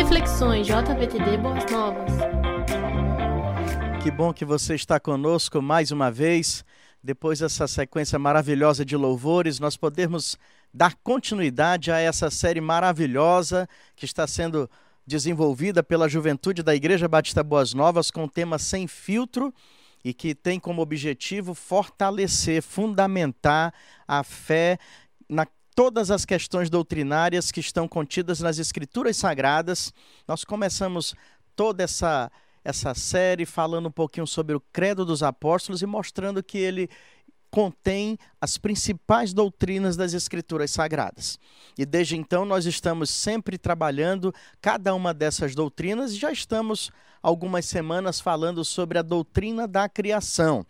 Reflexões 0.00 0.66
JVTD 0.66 1.36
Boas 1.36 1.70
Novas. 1.70 2.10
Que 4.02 4.10
bom 4.10 4.32
que 4.32 4.46
você 4.46 4.74
está 4.74 4.98
conosco 4.98 5.60
mais 5.60 5.90
uma 5.90 6.10
vez. 6.10 6.64
Depois 7.04 7.40
dessa 7.40 7.68
sequência 7.68 8.18
maravilhosa 8.18 8.82
de 8.82 8.96
louvores, 8.96 9.60
nós 9.60 9.76
podemos 9.76 10.38
dar 10.72 10.94
continuidade 11.04 11.92
a 11.92 11.98
essa 11.98 12.30
série 12.30 12.62
maravilhosa 12.62 13.68
que 13.94 14.06
está 14.06 14.26
sendo 14.26 14.70
desenvolvida 15.06 15.82
pela 15.82 16.08
juventude 16.08 16.62
da 16.62 16.74
Igreja 16.74 17.06
Batista 17.06 17.42
Boas 17.42 17.74
Novas 17.74 18.10
com 18.10 18.24
o 18.24 18.30
tema 18.30 18.58
Sem 18.58 18.86
Filtro 18.86 19.52
e 20.02 20.14
que 20.14 20.34
tem 20.34 20.58
como 20.58 20.80
objetivo 20.80 21.52
fortalecer, 21.52 22.62
fundamentar 22.62 23.74
a 24.08 24.24
fé 24.24 24.78
na 25.28 25.46
todas 25.80 26.10
as 26.10 26.26
questões 26.26 26.68
doutrinárias 26.68 27.50
que 27.50 27.58
estão 27.58 27.88
contidas 27.88 28.38
nas 28.40 28.58
Escrituras 28.58 29.16
Sagradas. 29.16 29.94
Nós 30.28 30.44
começamos 30.44 31.14
toda 31.56 31.82
essa 31.82 32.30
essa 32.62 32.92
série 32.92 33.46
falando 33.46 33.86
um 33.86 33.90
pouquinho 33.90 34.26
sobre 34.26 34.54
o 34.54 34.60
Credo 34.74 35.06
dos 35.06 35.22
Apóstolos 35.22 35.80
e 35.80 35.86
mostrando 35.86 36.42
que 36.42 36.58
ele 36.58 36.90
contém 37.50 38.18
as 38.38 38.58
principais 38.58 39.32
doutrinas 39.32 39.96
das 39.96 40.12
Escrituras 40.12 40.70
Sagradas. 40.70 41.38
E 41.78 41.86
desde 41.86 42.14
então 42.14 42.44
nós 42.44 42.66
estamos 42.66 43.08
sempre 43.08 43.56
trabalhando 43.56 44.34
cada 44.60 44.94
uma 44.94 45.14
dessas 45.14 45.54
doutrinas 45.54 46.12
e 46.12 46.16
já 46.16 46.30
estamos 46.30 46.90
algumas 47.22 47.64
semanas 47.64 48.20
falando 48.20 48.66
sobre 48.66 48.98
a 48.98 49.02
doutrina 49.02 49.66
da 49.66 49.88
criação. 49.88 50.66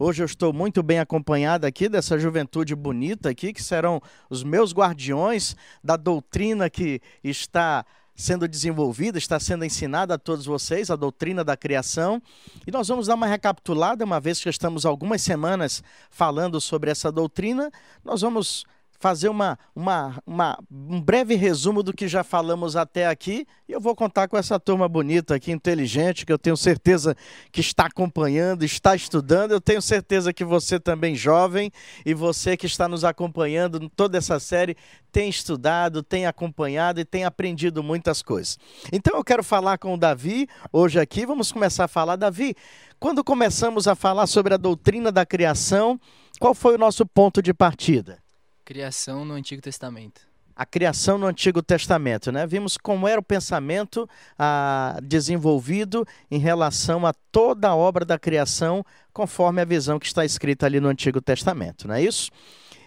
Hoje 0.00 0.22
eu 0.22 0.26
estou 0.26 0.52
muito 0.52 0.80
bem 0.80 1.00
acompanhado 1.00 1.66
aqui 1.66 1.88
dessa 1.88 2.16
juventude 2.16 2.72
bonita 2.76 3.30
aqui, 3.30 3.52
que 3.52 3.60
serão 3.60 4.00
os 4.30 4.44
meus 4.44 4.72
guardiões 4.72 5.56
da 5.82 5.96
doutrina 5.96 6.70
que 6.70 7.02
está 7.24 7.84
sendo 8.14 8.46
desenvolvida, 8.46 9.18
está 9.18 9.40
sendo 9.40 9.64
ensinada 9.64 10.14
a 10.14 10.18
todos 10.18 10.46
vocês, 10.46 10.88
a 10.88 10.94
doutrina 10.94 11.42
da 11.42 11.56
criação. 11.56 12.22
E 12.64 12.70
nós 12.70 12.86
vamos 12.86 13.08
dar 13.08 13.16
uma 13.16 13.26
recapitulada, 13.26 14.04
uma 14.04 14.20
vez 14.20 14.40
que 14.40 14.48
estamos 14.48 14.86
algumas 14.86 15.20
semanas 15.20 15.82
falando 16.12 16.60
sobre 16.60 16.92
essa 16.92 17.10
doutrina, 17.10 17.68
nós 18.04 18.20
vamos 18.20 18.64
fazer 18.98 19.28
uma, 19.28 19.58
uma, 19.74 20.20
uma, 20.26 20.58
um 20.70 21.00
breve 21.00 21.34
resumo 21.36 21.82
do 21.82 21.92
que 21.92 22.08
já 22.08 22.24
falamos 22.24 22.76
até 22.76 23.06
aqui. 23.06 23.46
E 23.68 23.72
eu 23.72 23.80
vou 23.80 23.94
contar 23.94 24.26
com 24.26 24.36
essa 24.36 24.58
turma 24.58 24.88
bonita 24.88 25.34
aqui, 25.34 25.52
inteligente, 25.52 26.26
que 26.26 26.32
eu 26.32 26.38
tenho 26.38 26.56
certeza 26.56 27.16
que 27.52 27.60
está 27.60 27.86
acompanhando, 27.86 28.64
está 28.64 28.96
estudando. 28.96 29.52
Eu 29.52 29.60
tenho 29.60 29.80
certeza 29.80 30.32
que 30.32 30.44
você 30.44 30.80
também, 30.80 31.14
jovem, 31.14 31.70
e 32.04 32.12
você 32.12 32.56
que 32.56 32.66
está 32.66 32.88
nos 32.88 33.04
acompanhando 33.04 33.88
toda 33.88 34.18
essa 34.18 34.40
série, 34.40 34.76
tem 35.12 35.28
estudado, 35.28 36.02
tem 36.02 36.26
acompanhado 36.26 37.00
e 37.00 37.04
tem 37.04 37.24
aprendido 37.24 37.82
muitas 37.82 38.20
coisas. 38.20 38.58
Então 38.92 39.16
eu 39.16 39.24
quero 39.24 39.44
falar 39.44 39.78
com 39.78 39.94
o 39.94 39.98
Davi 39.98 40.48
hoje 40.72 40.98
aqui. 40.98 41.24
Vamos 41.24 41.52
começar 41.52 41.84
a 41.84 41.88
falar. 41.88 42.16
Davi, 42.16 42.54
quando 42.98 43.22
começamos 43.22 43.86
a 43.86 43.94
falar 43.94 44.26
sobre 44.26 44.54
a 44.54 44.56
doutrina 44.56 45.12
da 45.12 45.24
criação, 45.24 46.00
qual 46.40 46.52
foi 46.52 46.74
o 46.74 46.78
nosso 46.78 47.06
ponto 47.06 47.40
de 47.40 47.54
partida? 47.54 48.18
Criação 48.68 49.24
no 49.24 49.32
Antigo 49.32 49.62
Testamento. 49.62 50.20
A 50.54 50.66
criação 50.66 51.16
no 51.16 51.24
Antigo 51.24 51.62
Testamento, 51.62 52.30
né? 52.30 52.46
Vimos 52.46 52.76
como 52.76 53.08
era 53.08 53.18
o 53.18 53.24
pensamento 53.24 54.06
ah, 54.38 54.98
desenvolvido 55.02 56.06
em 56.30 56.38
relação 56.38 57.06
a 57.06 57.14
toda 57.32 57.70
a 57.70 57.74
obra 57.74 58.04
da 58.04 58.18
criação, 58.18 58.84
conforme 59.10 59.62
a 59.62 59.64
visão 59.64 59.98
que 59.98 60.04
está 60.04 60.22
escrita 60.22 60.66
ali 60.66 60.80
no 60.80 60.88
Antigo 60.88 61.18
Testamento, 61.18 61.88
não 61.88 61.94
é 61.94 62.02
isso? 62.02 62.30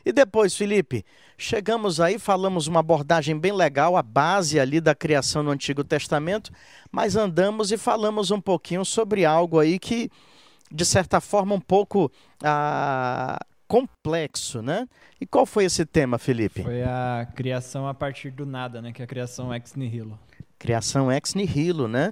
E 0.06 0.12
depois, 0.12 0.56
Felipe, 0.56 1.04
chegamos 1.36 2.00
aí, 2.00 2.20
falamos 2.20 2.68
uma 2.68 2.82
abordagem 2.82 3.36
bem 3.36 3.52
legal, 3.52 3.98
a 3.98 4.04
base 4.04 4.60
ali 4.60 4.80
da 4.80 4.94
criação 4.94 5.42
no 5.42 5.50
Antigo 5.50 5.84
Testamento, 5.84 6.52
mas 6.92 7.16
andamos 7.16 7.72
e 7.72 7.78
falamos 7.78 8.30
um 8.30 8.40
pouquinho 8.40 8.86
sobre 8.86 9.26
algo 9.26 9.58
aí 9.58 9.80
que, 9.80 10.12
de 10.72 10.86
certa 10.86 11.20
forma, 11.20 11.56
um 11.56 11.60
pouco 11.60 12.12
ah, 12.44 13.40
complexo, 13.72 14.62
né? 14.62 14.86
E 15.22 15.26
qual 15.26 15.46
foi 15.46 15.64
esse 15.64 15.86
tema, 15.86 16.18
Felipe? 16.18 16.62
Foi 16.62 16.84
a 16.84 17.26
criação 17.34 17.88
a 17.88 17.94
partir 17.94 18.30
do 18.30 18.46
nada, 18.46 18.82
né? 18.82 18.92
Que 18.92 19.02
é 19.02 19.06
a 19.06 19.08
criação 19.08 19.54
ex 19.54 19.76
nihilo. 19.76 20.20
Criação 20.60 21.10
ex 21.10 21.34
nihilo, 21.34 21.88
né? 21.88 22.12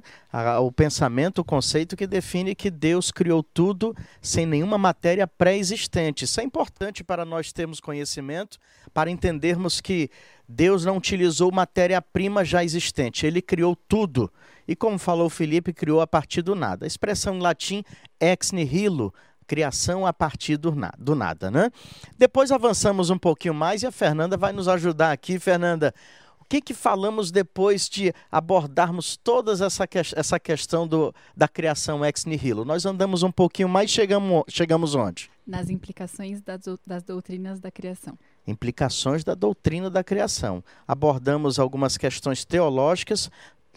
O 0.61 0.71
pensamento, 0.71 1.39
o 1.39 1.43
conceito 1.43 1.97
que 1.97 2.07
define 2.07 2.55
que 2.55 2.71
Deus 2.71 3.11
criou 3.11 3.43
tudo 3.43 3.93
sem 4.21 4.45
nenhuma 4.45 4.77
matéria 4.77 5.27
pré-existente. 5.27 6.23
Isso 6.23 6.39
é 6.39 6.45
importante 6.45 7.03
para 7.03 7.25
nós 7.25 7.51
termos 7.51 7.81
conhecimento, 7.81 8.57
para 8.93 9.11
entendermos 9.11 9.81
que 9.81 10.09
Deus 10.47 10.85
não 10.85 10.95
utilizou 10.95 11.51
matéria-prima 11.51 12.45
já 12.45 12.63
existente, 12.63 13.25
ele 13.25 13.41
criou 13.41 13.75
tudo. 13.75 14.31
E 14.65 14.77
como 14.77 14.97
falou 14.97 15.27
o 15.27 15.29
Felipe, 15.29 15.73
criou 15.73 15.99
a 15.99 16.07
partir 16.07 16.41
do 16.41 16.55
nada. 16.55 16.85
A 16.85 16.87
expressão 16.87 17.35
em 17.35 17.41
latim 17.41 17.83
ex 18.19 18.51
nihilo 18.53 19.13
criação 19.49 20.05
a 20.05 20.13
partir 20.13 20.57
do, 20.57 20.75
na, 20.75 20.93
do 20.95 21.15
nada, 21.15 21.49
né? 21.49 21.71
Depois 22.19 22.51
avançamos 22.51 23.09
um 23.09 23.17
pouquinho 23.17 23.55
mais 23.55 23.81
e 23.81 23.87
a 23.87 23.91
Fernanda 23.91 24.37
vai 24.37 24.53
nos 24.53 24.67
ajudar 24.67 25.11
aqui. 25.11 25.39
Fernanda, 25.39 25.91
o 26.39 26.45
que, 26.45 26.61
que 26.61 26.73
falamos 26.73 27.31
depois 27.31 27.89
de 27.89 28.13
abordarmos 28.31 29.17
toda 29.17 29.51
essa, 29.51 29.87
essa 30.15 30.39
questão 30.39 30.87
do, 30.87 31.11
da 31.35 31.47
criação 31.47 32.05
ex 32.05 32.25
nihilo? 32.25 32.63
Nós 32.63 32.85
andamos 32.85 33.23
um 33.23 33.31
pouquinho 33.31 33.67
mais 33.67 33.89
e 33.89 33.93
chegamos, 33.93 34.43
chegamos 34.47 34.93
onde? 34.93 35.31
Nas 35.47 35.67
implicações 35.71 36.41
das, 36.43 36.61
das 36.85 37.01
doutrinas 37.01 37.59
da 37.59 37.71
criação 37.71 38.15
implicações 38.47 39.23
da 39.23 39.35
doutrina 39.35 39.91
da 39.91 40.03
criação. 40.03 40.63
Abordamos 40.87 41.59
algumas 41.59 41.97
questões 41.97 42.43
teológicas, 42.43 43.29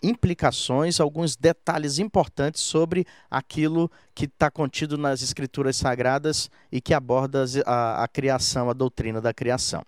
implicações, 0.02 1.00
alguns 1.00 1.36
detalhes 1.36 1.98
importantes 1.98 2.60
sobre 2.62 3.06
aquilo 3.30 3.90
que 4.14 4.24
está 4.24 4.50
contido 4.50 4.98
nas 4.98 5.22
Escrituras 5.22 5.76
Sagradas 5.76 6.50
e 6.70 6.80
que 6.80 6.92
aborda 6.92 7.44
a, 7.64 8.02
a, 8.02 8.08
criação, 8.08 8.68
a 8.68 8.72
doutrina 8.72 9.20
da 9.20 9.32
criação. 9.32 9.84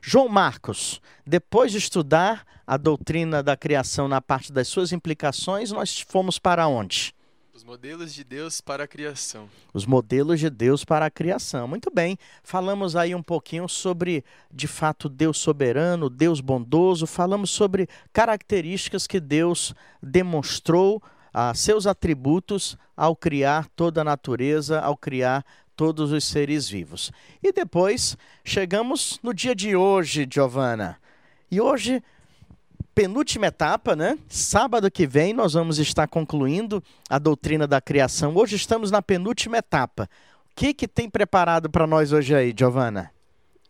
João 0.00 0.28
Marcos, 0.28 1.00
depois 1.26 1.72
de 1.72 1.78
estudar 1.78 2.46
a 2.66 2.76
doutrina 2.76 3.42
da 3.42 3.56
criação 3.56 4.06
na 4.06 4.20
parte 4.20 4.52
das 4.52 4.68
suas 4.68 4.92
implicações, 4.92 5.72
nós 5.72 6.00
fomos 6.00 6.38
para 6.38 6.68
onde? 6.68 7.14
Os 7.60 7.64
modelos 7.64 8.14
de 8.14 8.24
Deus 8.24 8.58
para 8.62 8.84
a 8.84 8.88
criação. 8.88 9.46
Os 9.74 9.84
modelos 9.84 10.40
de 10.40 10.48
Deus 10.48 10.82
para 10.82 11.04
a 11.04 11.10
criação. 11.10 11.68
Muito 11.68 11.90
bem. 11.90 12.16
Falamos 12.42 12.96
aí 12.96 13.14
um 13.14 13.22
pouquinho 13.22 13.68
sobre, 13.68 14.24
de 14.50 14.66
fato, 14.66 15.10
Deus 15.10 15.36
soberano, 15.36 16.08
Deus 16.08 16.40
bondoso. 16.40 17.06
Falamos 17.06 17.50
sobre 17.50 17.86
características 18.14 19.06
que 19.06 19.20
Deus 19.20 19.74
demonstrou 20.02 21.02
a 21.34 21.52
seus 21.52 21.86
atributos 21.86 22.78
ao 22.96 23.14
criar 23.14 23.68
toda 23.76 24.00
a 24.00 24.04
natureza, 24.04 24.80
ao 24.80 24.96
criar 24.96 25.44
todos 25.76 26.12
os 26.12 26.24
seres 26.24 26.66
vivos. 26.66 27.12
E 27.42 27.52
depois 27.52 28.16
chegamos 28.42 29.20
no 29.22 29.34
dia 29.34 29.54
de 29.54 29.76
hoje, 29.76 30.26
Giovana. 30.32 30.96
E 31.50 31.60
hoje 31.60 32.02
penúltima 32.94 33.46
etapa, 33.46 33.94
né? 33.94 34.18
Sábado 34.28 34.90
que 34.90 35.06
vem 35.06 35.32
nós 35.32 35.52
vamos 35.52 35.78
estar 35.78 36.06
concluindo 36.06 36.82
a 37.08 37.18
doutrina 37.18 37.66
da 37.66 37.80
criação. 37.80 38.34
Hoje 38.36 38.56
estamos 38.56 38.90
na 38.90 39.00
penúltima 39.00 39.58
etapa. 39.58 40.08
O 40.52 40.56
que, 40.56 40.74
que 40.74 40.88
tem 40.88 41.08
preparado 41.08 41.70
para 41.70 41.86
nós 41.86 42.12
hoje 42.12 42.34
aí, 42.34 42.54
Giovana? 42.56 43.10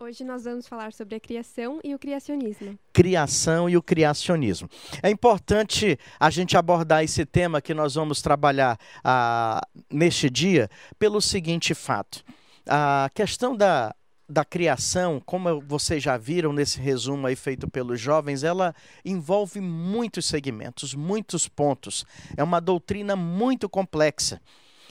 Hoje 0.03 0.25
nós 0.25 0.44
vamos 0.44 0.66
falar 0.66 0.94
sobre 0.94 1.16
a 1.16 1.20
criação 1.20 1.78
e 1.84 1.94
o 1.94 1.98
criacionismo. 1.98 2.78
Criação 2.91 3.69
e 3.69 3.76
o 3.76 3.82
criacionismo. 3.82 4.66
É 5.03 5.10
importante 5.10 5.98
a 6.19 6.31
gente 6.31 6.56
abordar 6.56 7.04
esse 7.04 7.26
tema 7.26 7.60
que 7.60 7.75
nós 7.75 7.97
vamos 7.97 8.22
trabalhar 8.22 8.78
ah, 9.04 9.60
neste 9.92 10.31
dia 10.31 10.70
pelo 10.98 11.20
seguinte 11.20 11.75
fato. 11.75 12.25
A 12.66 13.10
questão 13.14 13.54
da 13.54 13.94
da 14.31 14.45
criação, 14.45 15.21
como 15.27 15.61
vocês 15.61 16.01
já 16.01 16.17
viram 16.17 16.53
nesse 16.53 16.79
resumo 16.79 17.27
aí 17.27 17.35
feito 17.35 17.69
pelos 17.69 18.00
jovens, 18.00 18.44
ela 18.44 18.73
envolve 19.05 19.61
muitos 19.61 20.25
segmentos, 20.27 20.94
muitos 20.94 21.49
pontos. 21.49 22.06
É 22.37 22.44
uma 22.44 22.61
doutrina 22.61 23.17
muito 23.17 23.69
complexa. 23.69 24.41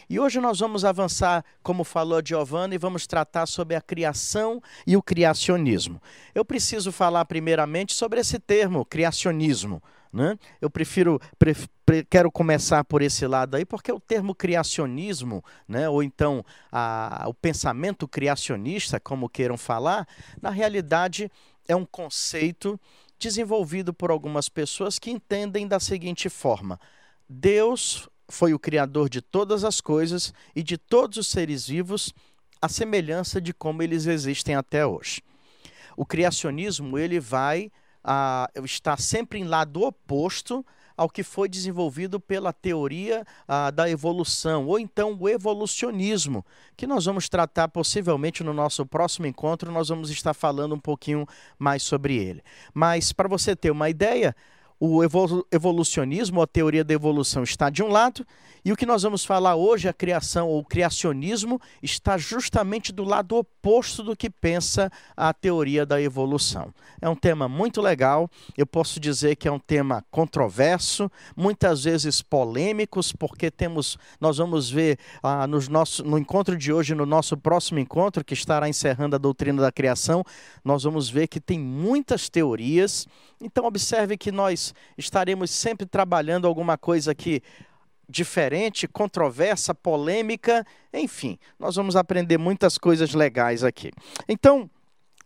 E 0.09 0.19
hoje 0.19 0.41
nós 0.41 0.59
vamos 0.59 0.83
avançar, 0.83 1.45
como 1.63 1.83
falou 1.83 2.21
Giovanni, 2.23 2.75
e 2.75 2.79
vamos 2.79 3.07
tratar 3.07 3.45
sobre 3.45 3.75
a 3.75 3.81
criação 3.81 4.61
e 4.85 4.97
o 4.97 5.03
criacionismo. 5.03 6.01
Eu 6.35 6.43
preciso 6.43 6.91
falar 6.91 7.23
primeiramente 7.25 7.93
sobre 7.93 8.19
esse 8.19 8.39
termo, 8.39 8.83
criacionismo. 8.83 9.81
Né? 10.11 10.37
Eu 10.59 10.69
prefiro, 10.69 11.21
pref, 11.37 11.67
pre, 11.85 12.03
quero 12.03 12.31
começar 12.31 12.83
por 12.83 13.01
esse 13.01 13.27
lado 13.27 13.55
aí, 13.55 13.63
porque 13.63 13.91
o 13.91 13.99
termo 13.99 14.33
criacionismo, 14.33 15.43
né, 15.67 15.87
ou 15.87 16.01
então 16.01 16.43
a, 16.71 17.25
o 17.27 17.33
pensamento 17.33 18.07
criacionista, 18.07 18.99
como 18.99 19.29
queiram 19.29 19.57
falar, 19.57 20.07
na 20.41 20.49
realidade 20.49 21.31
é 21.67 21.75
um 21.75 21.85
conceito 21.85 22.79
desenvolvido 23.19 23.93
por 23.93 24.09
algumas 24.09 24.49
pessoas 24.49 24.97
que 24.97 25.11
entendem 25.11 25.67
da 25.67 25.79
seguinte 25.79 26.27
forma: 26.27 26.79
Deus 27.27 28.09
foi 28.27 28.53
o 28.53 28.59
criador 28.59 29.09
de 29.09 29.21
todas 29.21 29.63
as 29.63 29.79
coisas 29.81 30.33
e 30.55 30.63
de 30.63 30.77
todos 30.77 31.17
os 31.17 31.27
seres 31.27 31.67
vivos, 31.67 32.13
a 32.61 32.67
semelhança 32.67 33.39
de 33.39 33.53
como 33.53 33.83
eles 33.83 34.05
existem 34.05 34.55
até 34.55 34.85
hoje. 34.85 35.21
O 35.95 36.05
criacionismo 36.05 36.97
ele 36.97 37.19
vai 37.19 37.71
está 38.63 38.97
sempre 38.97 39.39
em 39.39 39.43
lado 39.43 39.83
oposto 39.83 40.65
ao 40.95 41.09
que 41.09 41.23
foi 41.23 41.47
desenvolvido 41.47 42.19
pela 42.19 42.51
teoria 42.51 43.25
da 43.73 43.89
evolução, 43.89 44.65
ou 44.67 44.77
então 44.77 45.17
o 45.17 45.29
evolucionismo, 45.29 46.45
que 46.75 46.85
nós 46.85 47.05
vamos 47.05 47.29
tratar 47.29 47.69
possivelmente 47.69 48.43
no 48.43 48.53
nosso 48.53 48.85
próximo 48.85 49.25
encontro, 49.25 49.71
nós 49.71 49.87
vamos 49.87 50.09
estar 50.09 50.33
falando 50.33 50.75
um 50.75 50.79
pouquinho 50.79 51.25
mais 51.57 51.83
sobre 51.83 52.17
ele. 52.17 52.43
Mas, 52.73 53.13
para 53.13 53.29
você 53.29 53.55
ter 53.55 53.71
uma 53.71 53.89
ideia, 53.89 54.35
o 54.77 55.01
evolucionismo, 55.51 56.41
a 56.41 56.47
teoria 56.47 56.83
da 56.83 56.93
evolução, 56.93 57.43
está 57.43 57.69
de 57.69 57.81
um 57.81 57.87
lado, 57.87 58.25
e 58.69 58.71
o 58.71 58.75
que 58.75 58.85
nós 58.85 59.01
vamos 59.01 59.25
falar 59.25 59.55
hoje, 59.55 59.89
a 59.89 59.93
criação 59.93 60.47
ou 60.47 60.63
criacionismo, 60.63 61.59
está 61.81 62.19
justamente 62.19 62.91
do 62.91 63.03
lado 63.03 63.35
oposto 63.35 64.03
do 64.03 64.15
que 64.15 64.29
pensa 64.29 64.91
a 65.17 65.33
teoria 65.33 65.87
da 65.87 65.99
evolução. 65.99 66.71
É 67.01 67.09
um 67.09 67.15
tema 67.15 67.49
muito 67.49 67.81
legal, 67.81 68.29
eu 68.55 68.67
posso 68.67 68.99
dizer 68.99 69.37
que 69.37 69.47
é 69.47 69.51
um 69.51 69.57
tema 69.57 70.05
controverso, 70.11 71.11
muitas 71.35 71.85
vezes 71.85 72.21
polêmicos, 72.21 73.11
porque 73.11 73.49
temos, 73.49 73.97
nós 74.21 74.37
vamos 74.37 74.69
ver 74.69 74.99
ah, 75.23 75.47
nos 75.47 75.67
nosso, 75.67 76.03
no 76.03 76.19
encontro 76.19 76.55
de 76.55 76.71
hoje, 76.71 76.93
no 76.93 77.07
nosso 77.07 77.35
próximo 77.35 77.79
encontro, 77.79 78.23
que 78.23 78.35
estará 78.35 78.69
encerrando 78.69 79.15
a 79.15 79.19
doutrina 79.19 79.63
da 79.63 79.71
criação, 79.71 80.23
nós 80.63 80.83
vamos 80.83 81.09
ver 81.09 81.27
que 81.27 81.39
tem 81.39 81.57
muitas 81.57 82.29
teorias. 82.29 83.07
Então, 83.41 83.65
observe 83.65 84.15
que 84.15 84.31
nós 84.31 84.75
estaremos 84.95 85.49
sempre 85.49 85.87
trabalhando 85.87 86.45
alguma 86.45 86.77
coisa 86.77 87.15
que 87.15 87.41
diferente, 88.09 88.87
controversa, 88.87 89.73
polêmica, 89.75 90.65
enfim, 90.91 91.37
nós 91.59 91.75
vamos 91.75 91.95
aprender 91.95 92.37
muitas 92.37 92.77
coisas 92.77 93.13
legais 93.13 93.63
aqui. 93.63 93.91
Então, 94.27 94.69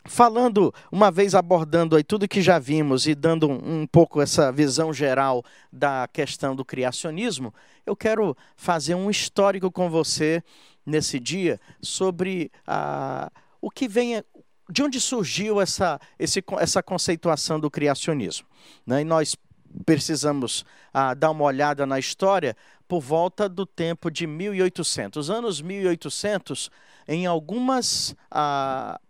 falando, 0.04 0.72
uma 0.92 1.10
vez 1.10 1.34
abordando 1.34 1.96
aí 1.96 2.04
tudo 2.04 2.28
que 2.28 2.42
já 2.42 2.58
vimos 2.58 3.06
e 3.06 3.14
dando 3.14 3.48
um, 3.48 3.80
um 3.80 3.86
pouco 3.86 4.20
essa 4.20 4.52
visão 4.52 4.92
geral 4.92 5.42
da 5.72 6.06
questão 6.12 6.54
do 6.54 6.64
criacionismo, 6.64 7.54
eu 7.86 7.96
quero 7.96 8.36
fazer 8.56 8.94
um 8.94 9.10
histórico 9.10 9.70
com 9.70 9.88
você 9.88 10.42
nesse 10.84 11.18
dia 11.18 11.58
sobre 11.80 12.50
a, 12.66 13.30
o 13.60 13.70
que 13.70 13.88
vem, 13.88 14.22
de 14.68 14.82
onde 14.82 15.00
surgiu 15.00 15.60
essa, 15.60 15.98
esse, 16.18 16.44
essa 16.58 16.82
conceituação 16.82 17.58
do 17.58 17.70
criacionismo. 17.70 18.46
Né? 18.86 19.00
E 19.00 19.04
nós 19.04 19.34
precisamos 19.84 20.64
ah, 20.92 21.14
dar 21.14 21.30
uma 21.30 21.44
olhada 21.44 21.86
na 21.86 21.98
história 21.98 22.56
por 22.86 23.00
volta 23.00 23.48
do 23.48 23.66
tempo 23.66 24.10
de 24.10 24.26
1800. 24.26 25.30
Anos 25.30 25.60
1800, 25.60 26.70
em 27.08 27.26
algumas 27.26 28.14
ah, 28.30 29.00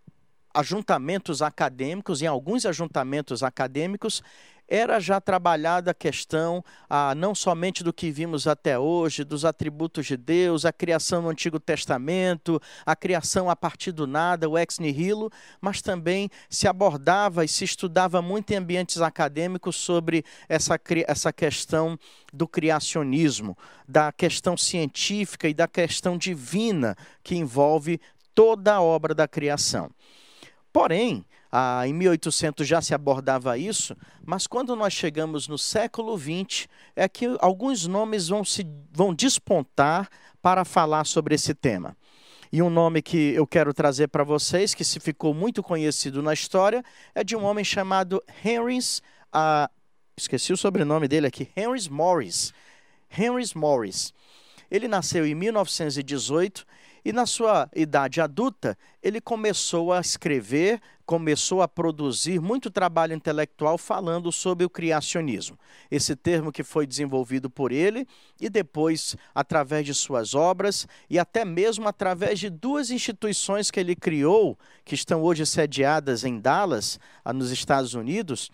ajuntamentos 0.55 1.43
acadêmicos, 1.43 2.22
em 2.22 2.26
alguns 2.26 2.64
ajuntamentos 2.64 3.43
acadêmicos, 3.43 4.22
era 4.69 4.99
já 4.99 5.20
trabalhada 5.20 5.90
a 5.90 5.94
questão 5.94 6.64
ah, 6.88 7.14
não 7.14 7.34
somente 7.34 7.84
do 7.84 7.93
que 7.93 8.11
vimos 8.11 8.46
até 8.46 8.78
hoje, 8.78 9.25
dos 9.25 9.44
atributos 9.44 10.06
de 10.06 10.16
Deus, 10.16 10.64
a 10.64 10.72
criação 10.72 11.22
no 11.22 11.28
Antigo 11.28 11.61
Testamento, 11.61 12.61
a 12.84 12.96
criação 12.96 13.50
a 13.50 13.56
partir 13.56 13.93
do 13.93 14.06
nada, 14.06 14.49
o 14.49 14.58
ex 14.58 14.78
nihilo, 14.78 15.31
mas 15.61 15.82
também 15.82 16.31
se 16.49 16.66
abordava 16.66 17.44
e 17.44 17.49
se 17.49 17.64
estudava 17.64 18.22
muito 18.22 18.52
em 18.52 18.56
ambientes 18.56 19.00
acadêmicos 19.00 19.76
sobre 19.76 20.25
essa, 20.49 20.81
essa 21.06 21.32
questão 21.32 21.99
do 22.32 22.49
criacionismo, 22.49 23.56
da 23.87 24.11
questão 24.12 24.56
científica 24.56 25.49
e 25.49 25.55
da 25.55 25.69
questão 25.69 26.16
divina 26.16 26.96
que 27.22 27.37
envolve 27.37 28.00
toda 28.34 28.75
a 28.75 28.82
obra 28.82 29.14
da 29.14 29.28
criação. 29.28 29.90
Porém, 30.72 31.25
ah, 31.56 31.87
em 31.87 31.93
1800 31.93 32.67
já 32.67 32.83
se 32.83 32.93
abordava 32.93 33.56
isso, 33.56 33.97
mas 34.27 34.45
quando 34.45 34.75
nós 34.75 34.93
chegamos 34.93 35.47
no 35.47 35.56
século 35.56 36.19
XX, 36.19 36.67
é 36.97 37.09
que 37.09 37.27
alguns 37.39 37.87
nomes 37.87 38.27
vão, 38.27 38.45
se, 38.45 38.67
vão 38.91 39.15
despontar 39.15 40.09
para 40.43 40.65
falar 40.65 41.06
sobre 41.06 41.37
esse 41.37 41.55
tema. 41.55 41.97
E 42.51 42.61
um 42.61 42.69
nome 42.69 43.01
que 43.01 43.35
eu 43.35 43.47
quero 43.47 43.73
trazer 43.73 44.09
para 44.09 44.25
vocês, 44.25 44.75
que 44.75 44.83
se 44.83 44.99
ficou 44.99 45.33
muito 45.33 45.62
conhecido 45.62 46.21
na 46.21 46.35
história, 46.35 46.83
é 47.15 47.23
de 47.23 47.37
um 47.37 47.45
homem 47.45 47.65
chamado 47.65 48.21
Henry, 48.45 48.81
ah, 49.33 49.71
esqueci 50.17 50.53
o 50.53 50.57
sobrenome 50.57 51.07
dele 51.07 51.29
aqui, 51.29 51.49
Henry 51.57 51.89
Morris. 51.89 52.53
Henry 53.17 53.45
Morris. 53.55 54.12
Ele 54.69 54.89
nasceu 54.89 55.25
em 55.25 55.37
1918 55.37 56.67
e 57.05 57.12
na 57.12 57.27
sua 57.27 57.69
idade 57.77 58.21
adulta, 58.21 58.79
ele 59.03 59.21
começou 59.21 59.93
a 59.93 60.00
escrever, 60.00 60.81
começou 61.06 61.62
a 61.62 61.69
produzir 61.69 62.41
muito 62.41 62.71
trabalho 62.71 63.15
intelectual 63.15 63.77
falando 63.77 64.33
sobre 64.33 64.65
o 64.65 64.71
criacionismo. 64.71 65.59
Esse 65.91 66.17
termo 66.17 66.51
que 66.51 66.62
foi 66.62 66.87
desenvolvido 66.87 67.51
por 67.51 67.73
ele 67.73 68.06
e 68.41 68.49
depois 68.49 69.17
através 69.35 69.85
de 69.85 69.95
suas 69.95 70.35
obras 70.35 70.87
e 71.09 71.19
até 71.19 71.45
mesmo 71.45 71.87
através 71.87 72.39
de 72.39 72.49
duas 72.49 72.91
instituições 72.91 73.71
que 73.71 73.79
ele 73.79 73.95
criou, 73.95 74.59
que 74.85 74.95
estão 74.95 75.23
hoje 75.23 75.45
sediadas 75.45 76.25
em 76.25 76.41
Dallas, 76.41 76.99
nos 77.35 77.50
Estados 77.50 77.95
Unidos 77.95 78.50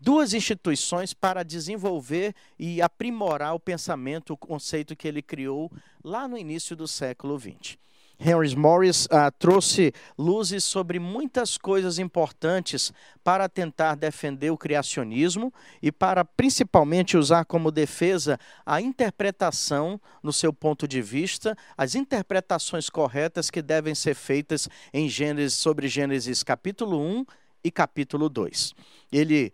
duas 0.00 0.34
instituições 0.34 1.14
para 1.14 1.42
desenvolver 1.42 2.34
e 2.58 2.82
aprimorar 2.82 3.54
o 3.54 3.60
pensamento, 3.60 4.34
o 4.34 4.36
conceito 4.36 4.94
que 4.94 5.08
ele 5.08 5.22
criou 5.22 5.72
lá 6.04 6.28
no 6.28 6.36
início 6.36 6.76
do 6.76 6.86
século 6.86 7.40
XX. 7.40 7.78
Henry 8.18 8.54
Morris 8.54 9.06
uh, 9.06 9.30
trouxe 9.38 9.92
luzes 10.16 10.64
sobre 10.64 10.98
muitas 10.98 11.58
coisas 11.58 11.98
importantes 11.98 12.92
para 13.22 13.48
tentar 13.48 13.96
defender 13.96 14.50
o 14.50 14.56
criacionismo 14.56 15.52
e 15.82 15.90
para 15.90 16.24
principalmente 16.24 17.16
usar 17.16 17.44
como 17.44 17.70
defesa 17.70 18.38
a 18.64 18.80
interpretação, 18.80 20.00
no 20.22 20.32
seu 20.32 20.52
ponto 20.52 20.86
de 20.86 21.02
vista, 21.02 21.56
as 21.76 21.94
interpretações 21.94 22.88
corretas 22.88 23.50
que 23.50 23.60
devem 23.60 23.94
ser 23.94 24.14
feitas 24.14 24.68
em 24.92 25.08
Gênesis, 25.08 25.54
sobre 25.54 25.88
Gênesis 25.88 26.42
capítulo 26.42 27.00
1 27.00 27.26
e 27.64 27.70
capítulo 27.70 28.28
2. 28.28 28.74
Ele 29.10 29.52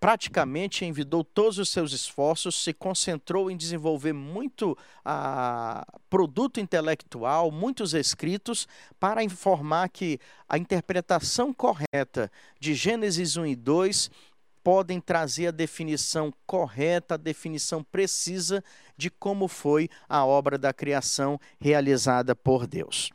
praticamente 0.00 0.84
envidou 0.84 1.24
todos 1.24 1.58
os 1.58 1.68
seus 1.68 1.92
esforços, 1.92 2.62
se 2.62 2.72
concentrou 2.72 3.50
em 3.50 3.56
desenvolver 3.56 4.12
muito 4.12 4.76
ah, 5.04 5.86
produto 6.08 6.60
intelectual, 6.60 7.50
muitos 7.50 7.94
escritos, 7.94 8.68
para 8.98 9.24
informar 9.24 9.88
que 9.88 10.20
a 10.48 10.56
interpretação 10.56 11.52
correta 11.52 12.30
de 12.60 12.74
Gênesis 12.74 13.36
1 13.36 13.46
e 13.46 13.56
2 13.56 14.10
podem 14.62 15.00
trazer 15.00 15.48
a 15.48 15.50
definição 15.52 16.32
correta, 16.46 17.14
a 17.14 17.18
definição 17.18 17.82
precisa 17.82 18.62
de 18.96 19.10
como 19.10 19.48
foi 19.48 19.88
a 20.08 20.24
obra 20.24 20.58
da 20.58 20.72
criação 20.72 21.40
realizada 21.60 22.34
por 22.34 22.66
Deus. 22.66 23.10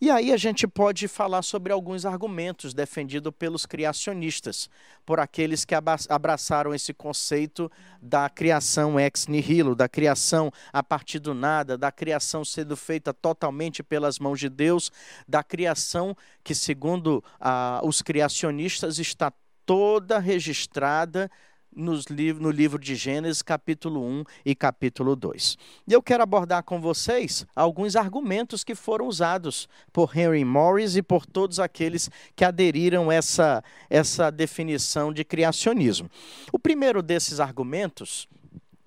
E 0.00 0.10
aí 0.10 0.32
a 0.32 0.36
gente 0.36 0.66
pode 0.66 1.06
falar 1.08 1.42
sobre 1.42 1.72
alguns 1.72 2.04
argumentos 2.04 2.74
defendidos 2.74 3.32
pelos 3.38 3.64
criacionistas, 3.64 4.68
por 5.06 5.20
aqueles 5.20 5.64
que 5.64 5.74
abraçaram 5.74 6.74
esse 6.74 6.92
conceito 6.92 7.70
da 8.02 8.28
criação 8.28 8.98
ex 8.98 9.26
nihilo, 9.26 9.74
da 9.74 9.88
criação 9.88 10.50
a 10.72 10.82
partir 10.82 11.20
do 11.20 11.32
nada, 11.32 11.78
da 11.78 11.92
criação 11.92 12.44
sendo 12.44 12.76
feita 12.76 13.14
totalmente 13.14 13.82
pelas 13.82 14.18
mãos 14.18 14.40
de 14.40 14.48
Deus, 14.48 14.90
da 15.28 15.42
criação 15.42 16.16
que, 16.42 16.54
segundo 16.54 17.22
ah, 17.40 17.80
os 17.84 18.02
criacionistas, 18.02 18.98
está 18.98 19.32
toda 19.64 20.18
registrada 20.18 21.30
nos 21.74 22.04
liv 22.06 22.38
no 22.38 22.50
livro 22.50 22.78
de 22.78 22.94
Gênesis, 22.94 23.42
capítulo 23.42 24.04
1 24.04 24.24
e 24.44 24.54
capítulo 24.54 25.16
2. 25.16 25.58
E 25.88 25.92
eu 25.92 26.02
quero 26.02 26.22
abordar 26.22 26.62
com 26.62 26.80
vocês 26.80 27.46
alguns 27.54 27.96
argumentos 27.96 28.62
que 28.62 28.74
foram 28.74 29.06
usados 29.06 29.68
por 29.92 30.16
Henry 30.16 30.44
Morris 30.44 30.96
e 30.96 31.02
por 31.02 31.26
todos 31.26 31.58
aqueles 31.58 32.08
que 32.36 32.44
aderiram 32.44 33.10
essa, 33.10 33.62
essa 33.90 34.30
definição 34.30 35.12
de 35.12 35.24
criacionismo. 35.24 36.08
O 36.52 36.58
primeiro 36.58 37.02
desses 37.02 37.40
argumentos 37.40 38.28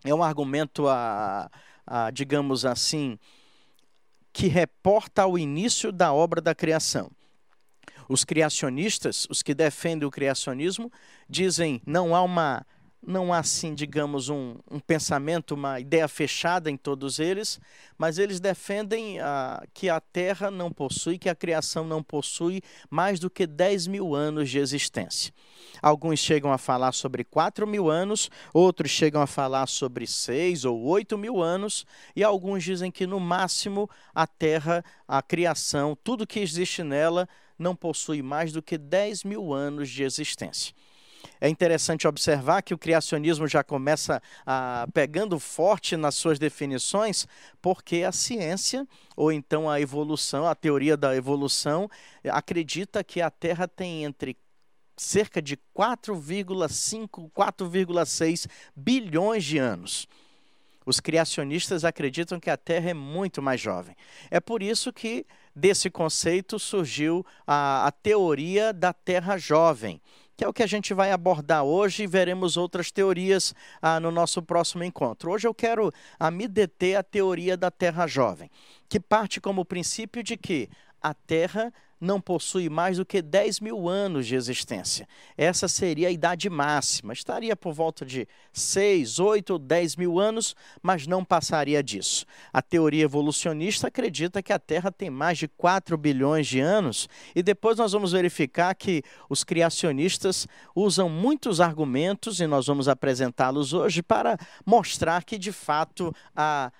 é 0.06 0.14
um 0.14 0.24
argumento, 0.24 0.88
a, 0.88 1.52
a, 1.86 2.10
digamos 2.12 2.66
assim, 2.66 3.20
que 4.32 4.48
reporta 4.48 5.24
ao 5.24 5.38
início 5.38 5.92
da 5.92 6.14
obra 6.14 6.40
da 6.40 6.56
criação. 6.56 7.12
Os 8.10 8.24
criacionistas, 8.24 9.28
os 9.30 9.42
que 9.42 9.54
defendem 9.54 10.08
o 10.08 10.12
criacionismo, 10.12 10.92
dizem 11.30 11.82
não 11.86 12.16
há 12.16 12.22
uma 12.22 12.66
não 13.08 13.32
há 13.32 13.40
assim, 13.40 13.74
digamos, 13.74 14.28
um, 14.28 14.56
um 14.70 14.80
pensamento, 14.80 15.54
uma 15.54 15.80
ideia 15.80 16.08
fechada 16.10 16.70
em 16.70 16.76
todos 16.76 17.20
eles, 17.20 17.60
mas 17.98 18.18
eles 18.18 18.40
defendem 18.40 19.20
ah, 19.22 19.64
que 19.74 19.90
a 19.90 20.02
Terra 20.02 20.52
não 20.52 20.72
possui, 20.72 21.18
que 21.18 21.30
a 21.30 21.36
criação 21.36 21.86
não 21.86 22.04
possui 22.04 22.62
mais 22.90 23.18
do 23.20 23.30
que 23.30 23.48
10 23.48 23.88
mil 23.88 24.14
anos 24.14 24.50
de 24.50 24.60
existência. 24.60 25.34
Alguns 25.82 26.20
chegam 26.20 26.52
a 26.52 26.58
falar 26.58 26.92
sobre 26.92 27.24
4 27.24 27.66
mil 27.66 27.90
anos, 27.90 28.30
outros 28.54 28.92
chegam 28.92 29.22
a 29.22 29.28
falar 29.28 29.68
sobre 29.68 30.06
6 30.06 30.66
ou 30.66 30.84
8 30.84 31.18
mil 31.18 31.42
anos, 31.42 31.86
e 32.16 32.24
alguns 32.24 32.64
dizem 32.64 32.92
que 32.92 33.08
no 33.08 33.20
máximo 33.20 33.90
a 34.14 34.28
Terra, 34.28 34.84
a 35.08 35.22
criação, 35.22 35.98
tudo 36.04 36.28
que 36.28 36.40
existe 36.40 36.84
nela, 36.84 37.30
não 37.58 37.76
possui 37.76 38.22
mais 38.22 38.52
do 38.52 38.62
que 38.62 38.78
10 38.78 39.24
mil 39.24 39.54
anos 39.54 39.90
de 39.90 40.04
existência. 40.04 40.74
É 41.40 41.50
interessante 41.50 42.08
observar 42.08 42.62
que 42.62 42.74
o 42.74 42.78
criacionismo 42.78 43.48
já 43.48 43.64
começa 43.64 44.22
a, 44.46 44.88
pegando 44.94 45.40
forte 45.40 45.96
nas 45.96 46.16
suas 46.16 46.40
definições, 46.40 47.28
porque 47.62 48.04
a 48.04 48.12
ciência, 48.12 48.88
ou 49.16 49.32
então 49.32 49.70
a 49.70 49.80
evolução, 49.80 50.48
a 50.48 50.56
teoria 50.56 50.98
da 50.98 51.16
evolução, 51.16 51.90
acredita 52.30 53.04
que 53.04 53.22
a 53.22 53.30
Terra 53.30 53.68
tem 53.68 54.04
entre 54.04 54.38
cerca 54.96 55.42
de 55.42 55.58
4,5, 55.76 57.32
4,6 57.32 58.48
bilhões 58.76 59.44
de 59.44 59.60
anos. 59.60 60.08
Os 60.88 61.02
criacionistas 61.02 61.84
acreditam 61.84 62.40
que 62.40 62.50
a 62.50 62.56
Terra 62.56 62.92
é 62.92 62.94
muito 62.94 63.42
mais 63.42 63.60
jovem. 63.60 63.94
É 64.32 64.40
por 64.40 64.64
isso 64.64 64.94
que 64.94 65.26
desse 65.54 65.90
conceito 65.90 66.58
surgiu 66.58 67.26
a, 67.46 67.86
a 67.86 67.92
teoria 67.92 68.72
da 68.72 68.94
Terra 68.94 69.38
jovem 69.38 70.02
que 70.38 70.44
é 70.44 70.48
o 70.48 70.54
que 70.54 70.62
a 70.62 70.68
gente 70.68 70.94
vai 70.94 71.12
abordar 71.12 71.64
hoje 71.64 72.04
e 72.04 72.08
veremos 72.08 72.58
outras 72.58 72.92
teorias 72.92 73.56
ah, 73.82 74.00
no 74.00 74.12
nosso 74.12 74.40
próximo 74.40 74.84
encontro. 74.84 75.32
Hoje 75.32 75.48
eu 75.48 75.54
quero 75.54 75.92
ah, 76.20 76.30
me 76.30 76.48
deter 76.48 76.96
à 76.96 77.02
teoria 77.02 77.58
da 77.58 77.72
Terra 77.72 78.06
jovem, 78.06 78.48
que 78.88 79.00
parte 79.00 79.42
como 79.42 79.66
princípio 79.66 80.22
de 80.22 80.38
que 80.38 80.70
a 81.02 81.12
Terra 81.12 81.74
não 82.00 82.22
possui 82.22 82.70
mais 82.70 82.98
do 82.98 83.06
que 83.06 83.22
10 83.22 83.60
mil 83.60 83.90
anos 83.90 84.28
de 84.28 84.36
existência. 84.36 85.08
Essa 85.36 85.68
seria 85.68 86.08
a 86.08 86.12
idade 86.12 86.50
máxima. 86.50 87.14
Estaria 87.14 87.56
por 87.56 87.74
volta 87.74 88.06
de 88.06 88.28
6, 88.54 89.20
8 89.20 89.54
ou 89.54 89.60
10 89.60 89.96
mil 89.96 90.20
anos, 90.20 90.56
mas 90.82 91.08
não 91.08 91.26
passaria 91.26 91.82
disso. 91.82 92.26
A 92.54 92.62
teoria 92.62 93.04
evolucionista 93.04 93.88
acredita 93.88 94.44
que 94.44 94.54
a 94.54 94.60
Terra 94.60 94.92
tem 94.92 95.10
mais 95.10 95.38
de 95.38 95.48
4 95.48 95.98
bilhões 95.98 96.48
de 96.48 96.60
anos, 96.60 97.08
e 97.36 97.42
depois 97.42 97.78
nós 97.78 97.92
vamos 97.92 98.12
verificar 98.12 98.74
que 98.76 99.02
os 99.30 99.44
criacionistas 99.44 100.48
usam 100.76 101.10
muitos 101.10 101.60
argumentos, 101.60 102.40
e 102.40 102.48
nós 102.48 102.68
vamos 102.68 102.88
apresentá-los 102.88 103.74
hoje, 103.74 104.04
para 104.04 104.38
mostrar 104.66 105.24
que, 105.24 105.38
de 105.38 105.52
fato, 105.52 106.14
a 106.36 106.72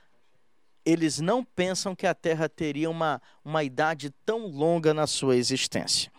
eles 0.88 1.20
não 1.20 1.44
pensam 1.44 1.94
que 1.94 2.08
a 2.08 2.16
Terra 2.16 2.48
teria 2.48 2.90
uma, 2.90 3.22
uma 3.44 3.62
idade 3.62 4.10
tão 4.26 4.48
longa 4.48 4.94
na 4.94 5.06
sua 5.06 5.36
existência. 5.36 6.10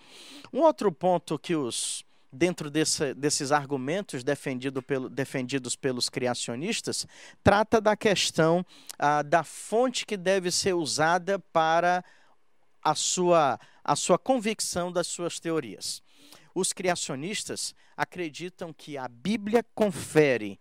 Um 0.53 0.61
outro 0.61 0.93
ponto 0.93 1.39
que 1.39 1.57
os 1.57 2.05
dentro 2.31 2.71
desse, 2.71 3.15
desses 3.15 3.51
argumentos 3.51 4.23
defendido 4.23 4.83
pelo, 4.83 5.09
defendidos 5.09 5.75
pelos 5.75 6.11
criacionistas, 6.11 7.07
trata 7.43 7.81
da 7.81 7.97
questão 7.97 8.63
ah, 8.99 9.23
da 9.23 9.43
fonte 9.43 10.05
que 10.05 10.19
deve 10.19 10.51
ser 10.51 10.75
usada 10.75 11.39
para 11.39 12.05
a 12.85 12.95
sua, 12.95 13.59
a 13.83 13.97
sua 13.97 14.19
convicção 14.19 14.93
das 14.93 15.07
suas 15.07 15.41
teorias. 15.41 16.03
Os 16.55 16.75
criacionistas 16.75 17.75
acreditam 17.97 18.75
que 18.75 18.99
a 18.99 19.09
Bíblia 19.09 19.65
confere 19.75 20.61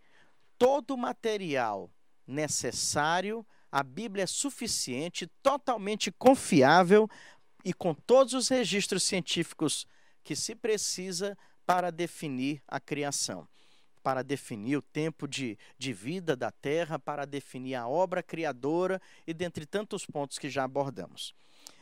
todo 0.57 0.91
o 0.91 0.97
material 0.97 1.91
necessário 2.25 3.45
a 3.71 3.83
Bíblia 3.83 4.23
é 4.23 4.27
suficiente, 4.27 5.27
totalmente 5.41 6.11
confiável 6.11 7.09
e 7.63 7.73
com 7.73 7.93
todos 7.93 8.33
os 8.33 8.47
registros 8.49 9.03
científicos 9.03 9.85
que 10.23 10.35
se 10.35 10.55
precisa 10.55 11.37
para 11.65 11.91
definir 11.91 12.61
a 12.67 12.79
criação, 12.79 13.47
para 14.01 14.23
definir 14.23 14.77
o 14.77 14.81
tempo 14.81 15.27
de, 15.27 15.57
de 15.77 15.91
vida 15.91 16.35
da 16.35 16.49
Terra, 16.49 16.97
para 16.97 17.25
definir 17.25 17.75
a 17.75 17.87
obra 17.87 18.23
criadora 18.23 19.01
e 19.25 19.33
dentre 19.33 19.65
tantos 19.65 20.05
pontos 20.05 20.37
que 20.37 20.49
já 20.49 20.63
abordamos. 20.63 21.33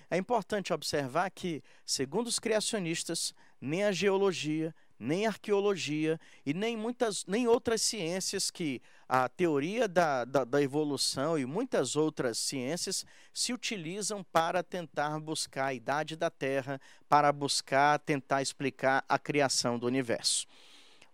É 0.10 0.18
importante 0.18 0.74
observar 0.74 1.30
que, 1.32 1.63
segundo 1.86 2.27
os 2.27 2.39
criacionistas, 2.39 3.34
nem 3.60 3.84
a 3.84 3.92
geologia, 3.92 4.74
nem 5.00 5.28
arqueologia 5.28 6.20
e 6.46 6.54
nem 6.54 6.78
muitas 6.78 7.25
nem 7.25 7.48
outras 7.48 7.82
ciências 7.82 8.50
que 8.50 8.82
a 9.08 9.30
teoria 9.30 9.88
da, 9.88 10.25
da, 10.25 10.44
da, 10.44 10.62
evolução 10.62 11.38
e 11.38 11.46
muitas 11.46 11.96
outras 11.96 12.38
ciências 12.38 13.06
se 13.34 13.54
utilizam 13.54 14.24
para 14.24 14.64
tentar 14.64 15.20
buscar 15.20 15.68
a 15.68 15.74
idade 15.74 16.16
da 16.16 16.30
Terra, 16.30 16.80
para 17.08 17.32
buscar 17.32 18.00
tentar 18.00 18.42
explicar 18.42 19.04
a 19.08 19.20
criação 19.20 19.78
do 19.78 19.86
universo. 19.86 20.48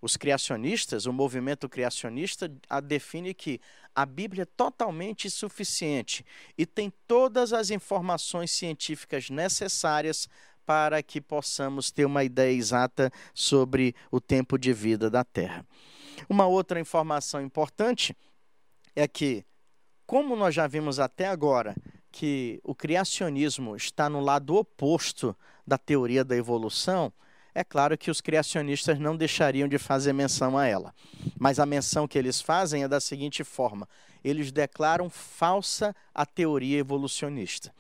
Os 0.02 0.18
criacionistas, 0.18 1.06
o 1.06 1.14
movimento 1.14 1.70
criacionista, 1.70 2.52
define 2.84 3.36
que 3.36 3.62
a 3.94 4.04
Bíblia 4.04 4.44
é 4.44 4.46
totalmente 4.46 5.30
suficiente 5.30 6.26
e 6.58 6.66
tem 6.66 6.92
todas 7.06 7.54
as 7.54 7.70
informações 7.70 8.50
científicas 8.50 9.30
necessárias 9.30 10.28
para 10.72 11.04
que 11.04 11.20
possamos 11.20 11.92
ter 11.92 12.06
uma 12.06 12.24
ideia 12.24 12.56
exata 12.56 13.12
sobre 13.34 13.94
o 14.10 14.22
tempo 14.22 14.58
de 14.58 14.72
vida 14.72 15.10
da 15.10 15.22
Terra. 15.22 15.66
Uma 16.30 16.48
outra 16.48 16.80
informação 16.80 17.42
importante 17.42 18.16
é 18.96 19.06
que, 19.06 19.44
como 20.06 20.34
nós 20.34 20.56
já 20.56 20.68
vimos 20.68 20.98
até 20.98 21.28
agora, 21.28 21.76
que 22.10 22.62
o 22.64 22.74
criacionismo 22.74 23.76
está 23.76 24.10
no 24.10 24.22
lado 24.22 24.56
oposto 24.56 25.36
da 25.68 25.78
teoria 25.78 26.24
da 26.24 26.38
evolução, 26.38 27.12
é 27.54 27.66
claro 27.66 27.98
que 27.98 28.10
os 28.10 28.22
criacionistas 28.22 28.98
não 28.98 29.18
deixariam 29.18 29.68
de 29.68 29.78
fazer 29.78 30.14
menção 30.14 30.58
a 30.58 30.66
ela. 30.68 30.96
Mas 31.38 31.60
a 31.60 31.66
menção 31.66 32.08
que 32.08 32.18
eles 32.18 32.40
fazem 32.40 32.84
é 32.84 32.88
da 32.88 33.02
seguinte 33.02 33.44
forma: 33.44 33.90
eles 34.24 34.54
declaram 34.54 35.10
falsa 35.10 35.94
a 36.16 36.26
teoria 36.26 36.80
evolucionista. 36.80 37.74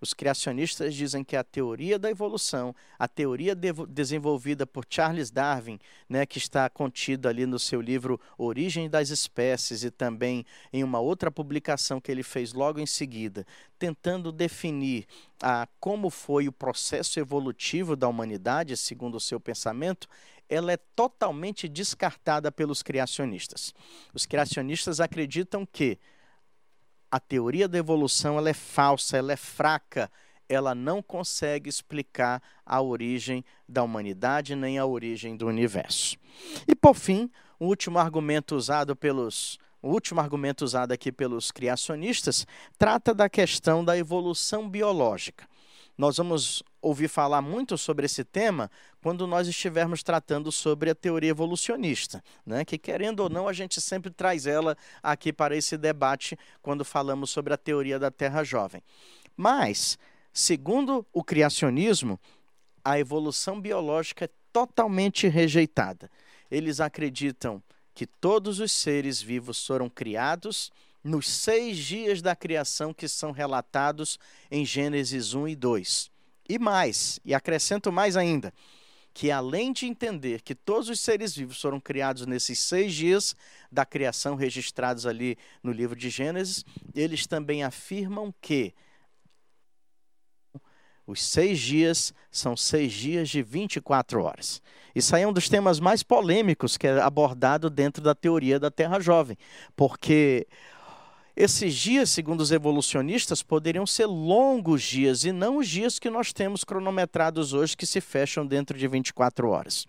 Os 0.00 0.14
criacionistas 0.14 0.94
dizem 0.94 1.24
que 1.24 1.36
a 1.36 1.42
teoria 1.42 1.98
da 1.98 2.10
evolução, 2.10 2.74
a 2.98 3.08
teoria 3.08 3.54
de 3.54 3.72
desenvolvida 3.88 4.66
por 4.66 4.84
Charles 4.88 5.30
Darwin, 5.30 5.78
né, 6.08 6.24
que 6.24 6.38
está 6.38 6.68
contida 6.70 7.28
ali 7.28 7.46
no 7.46 7.58
seu 7.58 7.80
livro 7.80 8.20
Origem 8.36 8.88
das 8.88 9.10
Espécies 9.10 9.82
e 9.82 9.90
também 9.90 10.44
em 10.72 10.84
uma 10.84 11.00
outra 11.00 11.30
publicação 11.30 12.00
que 12.00 12.12
ele 12.12 12.22
fez 12.22 12.52
logo 12.52 12.78
em 12.78 12.86
seguida, 12.86 13.44
tentando 13.78 14.30
definir 14.30 15.06
a, 15.42 15.66
como 15.80 16.10
foi 16.10 16.46
o 16.46 16.52
processo 16.52 17.18
evolutivo 17.18 17.96
da 17.96 18.08
humanidade, 18.08 18.76
segundo 18.76 19.16
o 19.16 19.20
seu 19.20 19.40
pensamento, 19.40 20.08
ela 20.48 20.72
é 20.72 20.76
totalmente 20.76 21.68
descartada 21.68 22.50
pelos 22.50 22.82
criacionistas. 22.82 23.74
Os 24.14 24.24
criacionistas 24.24 25.00
acreditam 25.00 25.66
que 25.66 25.98
a 27.10 27.18
teoria 27.18 27.68
da 27.68 27.78
evolução 27.78 28.38
ela 28.38 28.50
é 28.50 28.54
falsa, 28.54 29.16
ela 29.16 29.32
é 29.32 29.36
fraca, 29.36 30.10
ela 30.48 30.74
não 30.74 31.02
consegue 31.02 31.68
explicar 31.68 32.42
a 32.64 32.80
origem 32.80 33.44
da 33.68 33.82
humanidade 33.82 34.54
nem 34.54 34.78
a 34.78 34.86
origem 34.86 35.36
do 35.36 35.46
universo. 35.46 36.16
E 36.66 36.74
por 36.74 36.94
fim, 36.94 37.30
o 37.58 37.66
último 37.66 37.98
argumento 37.98 38.56
usado 38.56 38.96
pelos 38.96 39.58
o 39.80 39.90
último 39.90 40.20
argumento 40.20 40.64
usado 40.64 40.90
aqui 40.90 41.12
pelos 41.12 41.52
criacionistas 41.52 42.44
trata 42.76 43.14
da 43.14 43.28
questão 43.28 43.84
da 43.84 43.96
evolução 43.96 44.68
biológica. 44.68 45.46
Nós 45.98 46.16
vamos 46.16 46.62
ouvir 46.80 47.08
falar 47.08 47.42
muito 47.42 47.76
sobre 47.76 48.06
esse 48.06 48.22
tema 48.22 48.70
quando 49.02 49.26
nós 49.26 49.48
estivermos 49.48 50.00
tratando 50.00 50.52
sobre 50.52 50.90
a 50.90 50.94
teoria 50.94 51.30
evolucionista, 51.30 52.22
né? 52.46 52.64
que 52.64 52.78
querendo 52.78 53.18
ou 53.18 53.28
não 53.28 53.48
a 53.48 53.52
gente 53.52 53.80
sempre 53.80 54.08
traz 54.12 54.46
ela 54.46 54.76
aqui 55.02 55.32
para 55.32 55.56
esse 55.56 55.76
debate 55.76 56.38
quando 56.62 56.84
falamos 56.84 57.30
sobre 57.30 57.52
a 57.52 57.56
teoria 57.56 57.98
da 57.98 58.12
Terra 58.12 58.44
jovem. 58.44 58.80
Mas, 59.36 59.98
segundo 60.32 61.04
o 61.12 61.24
criacionismo, 61.24 62.16
a 62.84 62.96
evolução 62.96 63.60
biológica 63.60 64.26
é 64.26 64.30
totalmente 64.52 65.26
rejeitada. 65.26 66.08
Eles 66.48 66.78
acreditam 66.78 67.60
que 67.92 68.06
todos 68.06 68.60
os 68.60 68.70
seres 68.70 69.20
vivos 69.20 69.66
foram 69.66 69.90
criados 69.90 70.70
nos 71.02 71.28
seis 71.28 71.76
dias 71.78 72.20
da 72.20 72.34
criação 72.34 72.92
que 72.92 73.08
são 73.08 73.30
relatados 73.30 74.18
em 74.50 74.64
Gênesis 74.64 75.34
1 75.34 75.48
e 75.48 75.56
2. 75.56 76.10
E 76.48 76.58
mais, 76.58 77.20
e 77.24 77.34
acrescento 77.34 77.92
mais 77.92 78.16
ainda, 78.16 78.52
que 79.12 79.30
além 79.30 79.72
de 79.72 79.86
entender 79.86 80.42
que 80.42 80.54
todos 80.54 80.88
os 80.88 81.00
seres 81.00 81.34
vivos 81.34 81.60
foram 81.60 81.80
criados 81.80 82.26
nesses 82.26 82.58
seis 82.58 82.94
dias 82.94 83.34
da 83.70 83.84
criação 83.84 84.34
registrados 84.34 85.06
ali 85.06 85.36
no 85.62 85.72
livro 85.72 85.96
de 85.96 86.08
Gênesis, 86.08 86.64
eles 86.94 87.26
também 87.26 87.64
afirmam 87.64 88.32
que 88.40 88.74
os 91.06 91.24
seis 91.24 91.58
dias 91.58 92.12
são 92.30 92.54
seis 92.54 92.92
dias 92.92 93.30
de 93.30 93.42
24 93.42 94.22
horas. 94.22 94.62
Isso 94.94 95.16
aí 95.16 95.22
é 95.22 95.26
um 95.26 95.32
dos 95.32 95.48
temas 95.48 95.80
mais 95.80 96.02
polêmicos 96.02 96.76
que 96.76 96.86
é 96.86 97.00
abordado 97.00 97.70
dentro 97.70 98.02
da 98.02 98.14
teoria 98.14 98.60
da 98.60 98.70
Terra 98.70 99.00
Jovem, 99.00 99.36
porque 99.74 100.46
esses 101.40 101.72
dias, 101.72 102.10
segundo 102.10 102.40
os 102.40 102.50
evolucionistas, 102.50 103.44
poderiam 103.44 103.86
ser 103.86 104.06
longos 104.06 104.82
dias 104.82 105.22
e 105.22 105.30
não 105.30 105.58
os 105.58 105.68
dias 105.68 105.96
que 105.96 106.10
nós 106.10 106.32
temos 106.32 106.64
cronometrados 106.64 107.52
hoje, 107.52 107.76
que 107.76 107.86
se 107.86 108.00
fecham 108.00 108.44
dentro 108.44 108.76
de 108.76 108.88
24 108.88 109.48
horas. 109.48 109.86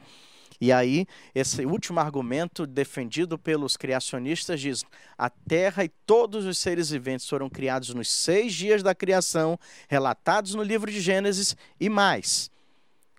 E 0.62 0.72
aí, 0.72 1.08
esse 1.34 1.66
último 1.66 2.00
argumento 2.00 2.68
defendido 2.68 3.36
pelos 3.36 3.76
criacionistas 3.76 4.62
diz: 4.62 4.86
a 5.18 5.28
Terra 5.28 5.84
e 5.84 5.90
todos 5.90 6.46
os 6.46 6.60
seres 6.60 6.92
viventes 6.92 7.28
foram 7.28 7.50
criados 7.50 7.96
nos 7.96 8.12
seis 8.12 8.54
dias 8.54 8.84
da 8.84 8.94
criação, 8.94 9.58
relatados 9.88 10.54
no 10.54 10.62
livro 10.62 10.92
de 10.92 11.02
Gênesis, 11.02 11.58
e 11.80 11.90
mais. 11.90 12.52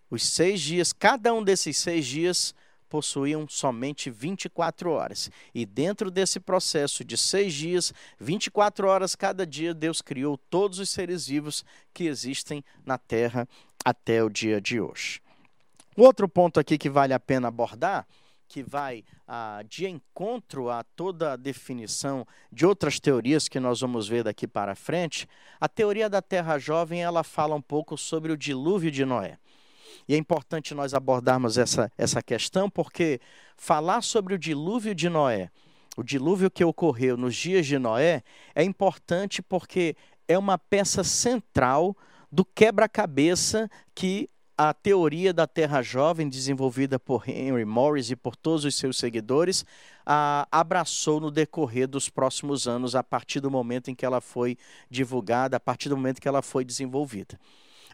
Os 0.09 0.23
seis 0.23 0.61
dias, 0.61 0.93
cada 0.93 1.35
um 1.35 1.43
desses 1.43 1.77
seis 1.79 2.07
dias 2.07 2.55
possuíam 2.91 3.47
somente 3.49 4.11
24 4.11 4.91
horas. 4.91 5.31
E 5.55 5.65
dentro 5.65 6.11
desse 6.11 6.41
processo 6.41 7.05
de 7.05 7.17
seis 7.17 7.55
dias, 7.55 7.95
24 8.19 8.89
horas 8.89 9.15
cada 9.15 9.47
dia, 9.47 9.73
Deus 9.73 10.03
criou 10.03 10.37
todos 10.37 10.81
os 10.81 10.91
seres 10.91 11.29
vivos 11.29 11.65
que 11.95 12.05
existem 12.05 12.63
na 12.85 12.99
Terra 12.99 13.49
até 13.85 14.23
o 14.23 14.29
dia 14.29 14.61
de 14.61 14.81
hoje. 14.81 15.23
Outro 15.97 16.29
ponto 16.29 16.59
aqui 16.59 16.77
que 16.77 16.91
vale 16.91 17.15
a 17.15 17.21
pena 17.21 17.49
abordar 17.49 18.07
que 18.51 18.65
vai 18.65 19.05
ah, 19.29 19.63
de 19.69 19.87
encontro 19.87 20.71
a 20.71 20.83
toda 20.83 21.33
a 21.33 21.37
definição 21.37 22.27
de 22.51 22.67
outras 22.67 22.99
teorias 22.99 23.49
que 23.49 23.61
nós 23.61 23.81
vamos 23.81 24.09
ver 24.09 24.25
daqui 24.25 24.45
para 24.45 24.75
frente, 24.75 25.29
a 25.61 25.69
teoria 25.69 26.11
da 26.11 26.21
Terra 26.21 26.59
Jovem 26.59 27.01
ela 27.01 27.23
fala 27.23 27.55
um 27.55 27.63
pouco 27.63 27.97
sobre 27.97 28.33
o 28.33 28.37
dilúvio 28.37 28.91
de 28.91 29.05
Noé. 29.05 29.39
E 30.11 30.15
é 30.15 30.17
importante 30.17 30.75
nós 30.75 30.93
abordarmos 30.93 31.57
essa, 31.57 31.89
essa 31.97 32.21
questão, 32.21 32.69
porque 32.69 33.21
falar 33.57 34.03
sobre 34.03 34.35
o 34.35 34.39
dilúvio 34.39 34.93
de 34.93 35.09
Noé, 35.09 35.53
o 35.97 36.03
dilúvio 36.03 36.51
que 36.51 36.65
ocorreu 36.65 37.17
nos 37.17 37.37
dias 37.37 37.65
de 37.65 37.79
Noé, 37.79 38.25
é 38.53 38.65
importante 38.65 39.41
porque 39.41 39.95
é 40.27 40.37
uma 40.37 40.59
peça 40.59 41.05
central 41.05 41.97
do 42.29 42.45
quebra-cabeça 42.45 43.71
que 43.95 44.29
a 44.59 44.75
teoria 44.75 45.33
da 45.33 45.47
Terra 45.47 45.81
Jovem, 45.81 46.29
desenvolvida 46.29 46.99
por 46.99 47.29
Henry 47.29 47.65
Morris 47.65 48.11
e 48.11 48.17
por 48.17 48.35
todos 48.35 48.65
os 48.65 48.75
seus 48.75 48.99
seguidores, 48.99 49.65
a, 50.05 50.45
abraçou 50.51 51.21
no 51.21 51.31
decorrer 51.31 51.87
dos 51.87 52.09
próximos 52.09 52.67
anos, 52.67 52.97
a 52.97 53.05
partir 53.05 53.39
do 53.39 53.49
momento 53.49 53.93
em 53.93 53.95
que 53.95 54.05
ela 54.05 54.21
foi 54.21 54.59
divulgada, 54.91 55.57
a 55.57 55.61
partir 55.61 55.89
do 55.89 55.97
momento 55.97 56.21
que 56.21 56.27
ela 56.27 56.43
foi 56.43 56.65
desenvolvida. 56.65 57.39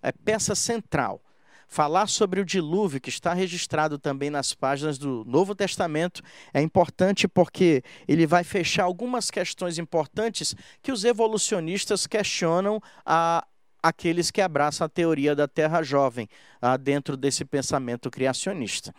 É 0.00 0.10
peça 0.10 0.54
central. 0.54 1.20
Falar 1.68 2.06
sobre 2.06 2.40
o 2.40 2.44
dilúvio, 2.44 3.00
que 3.00 3.08
está 3.08 3.34
registrado 3.34 3.98
também 3.98 4.30
nas 4.30 4.54
páginas 4.54 4.98
do 4.98 5.24
Novo 5.26 5.54
Testamento, 5.54 6.22
é 6.54 6.62
importante 6.62 7.26
porque 7.26 7.82
ele 8.06 8.26
vai 8.26 8.44
fechar 8.44 8.84
algumas 8.84 9.30
questões 9.30 9.76
importantes 9.76 10.54
que 10.80 10.92
os 10.92 11.04
evolucionistas 11.04 12.06
questionam 12.06 12.80
a, 13.04 13.44
aqueles 13.82 14.30
que 14.30 14.40
abraçam 14.40 14.84
a 14.84 14.88
teoria 14.88 15.34
da 15.34 15.48
Terra 15.48 15.82
Jovem 15.82 16.28
ah, 16.60 16.76
dentro 16.76 17.16
desse 17.16 17.44
pensamento 17.44 18.10
criacionista. 18.10 18.94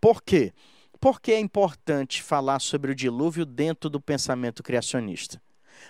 Por 0.00 0.22
quê? 0.22 0.52
Porque 1.00 1.32
é 1.32 1.38
importante 1.38 2.22
falar 2.22 2.58
sobre 2.60 2.90
o 2.90 2.94
dilúvio 2.94 3.46
dentro 3.46 3.88
do 3.88 4.00
pensamento 4.00 4.62
criacionista? 4.62 5.40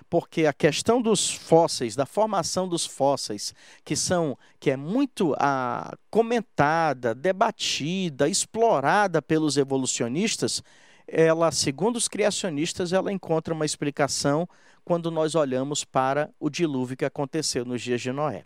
Porque 0.08 0.46
a 0.46 0.52
questão 0.52 1.00
dos 1.00 1.30
fósseis, 1.30 1.94
da 1.94 2.06
formação 2.06 2.68
dos 2.68 2.86
fósseis, 2.86 3.54
que 3.84 3.96
são 3.96 4.36
que 4.60 4.70
é 4.70 4.76
muito 4.76 5.34
ah, 5.38 5.96
comentada, 6.10 7.14
debatida, 7.14 8.28
explorada 8.28 9.22
pelos 9.22 9.56
evolucionistas, 9.56 10.62
ela, 11.06 11.50
segundo 11.50 11.96
os 11.96 12.06
criacionistas, 12.06 12.92
ela 12.92 13.10
encontra 13.10 13.54
uma 13.54 13.64
explicação 13.64 14.46
quando 14.84 15.10
nós 15.10 15.34
olhamos 15.34 15.84
para 15.84 16.30
o 16.38 16.50
dilúvio 16.50 16.96
que 16.96 17.04
aconteceu 17.04 17.64
nos 17.64 17.80
dias 17.82 18.00
de 18.00 18.12
Noé. 18.12 18.44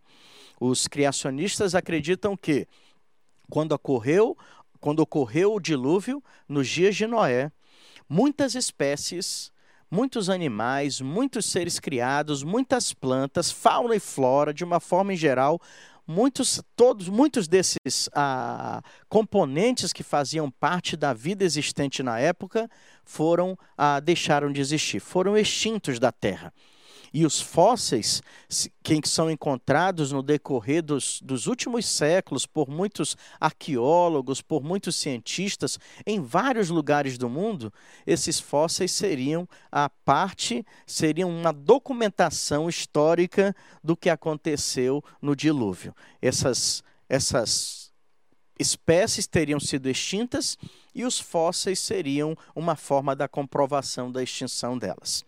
Os 0.61 0.87
criacionistas 0.87 1.75
acreditam 1.75 2.37
que 2.37 2.69
quando 3.51 3.73
ocorreu, 3.73 4.37
quando 4.81 5.01
ocorreu 5.01 5.55
o 5.55 5.61
dilúvio 5.61 6.23
nos 6.49 6.69
dias 6.69 6.95
de 6.95 7.07
Noé, 7.07 7.51
muitas 8.09 8.55
espécies, 8.55 9.53
muitos 9.93 10.31
animais, 10.31 11.03
muitos 11.03 11.45
seres 11.45 11.79
criados, 11.79 12.43
muitas 12.43 12.95
plantas, 12.95 13.53
fauna 13.53 13.95
e 13.95 14.01
flora, 14.01 14.55
de 14.55 14.65
uma 14.65 14.81
forma 14.81 15.13
em 15.13 15.17
geral, 15.19 15.61
muitos, 16.07 16.63
todos, 16.75 17.11
muitos 17.11 17.47
desses 17.47 18.09
ah, 18.15 18.83
componentes 19.07 19.93
que 19.93 20.03
faziam 20.03 20.51
parte 20.51 20.97
da 20.97 21.13
vida 21.13 21.45
existente 21.45 22.03
na 22.03 22.19
época 22.19 22.71
foram 23.05 23.55
ah, 23.77 24.01
deixaram 24.01 24.51
de 24.51 24.63
existir, 24.63 24.99
foram 24.99 25.37
extintos 25.37 25.99
da 25.99 26.11
Terra. 26.11 26.55
E 27.13 27.27
os 27.27 27.41
fósseis 27.41 28.23
que 28.83 29.01
são 29.05 29.31
encontrados 29.31 30.13
no 30.13 30.23
decorrer 30.23 30.83
dos, 30.83 31.21
dos 31.23 31.47
últimos 31.47 31.87
séculos 31.87 32.47
por 32.47 32.69
muitos 32.69 33.17
arqueólogos, 33.39 34.41
por 34.41 34.63
muitos 34.63 34.97
cientistas, 34.97 35.79
em 36.07 36.21
vários 36.21 36.71
lugares 36.71 37.19
do 37.19 37.29
mundo, 37.29 37.73
esses 38.07 38.41
fósseis 38.41 38.93
seriam 38.93 39.49
a 39.71 39.89
parte, 39.89 40.65
seriam 40.87 41.31
uma 41.31 41.53
documentação 41.53 42.69
histórica 42.69 43.55
do 43.85 43.97
que 43.97 44.09
aconteceu 44.09 45.03
no 45.21 45.37
dilúvio. 45.37 45.95
Essas, 46.21 46.83
essas 47.09 47.93
espécies 48.59 49.27
teriam 49.27 49.61
sido 49.61 49.89
extintas 49.89 50.57
e 50.95 51.05
os 51.05 51.19
fósseis 51.19 51.78
seriam 51.78 52.37
uma 52.55 52.76
forma 52.76 53.15
da 53.17 53.28
comprovação 53.28 54.11
da 54.11 54.23
extinção 54.23 54.76
delas. 54.76 55.25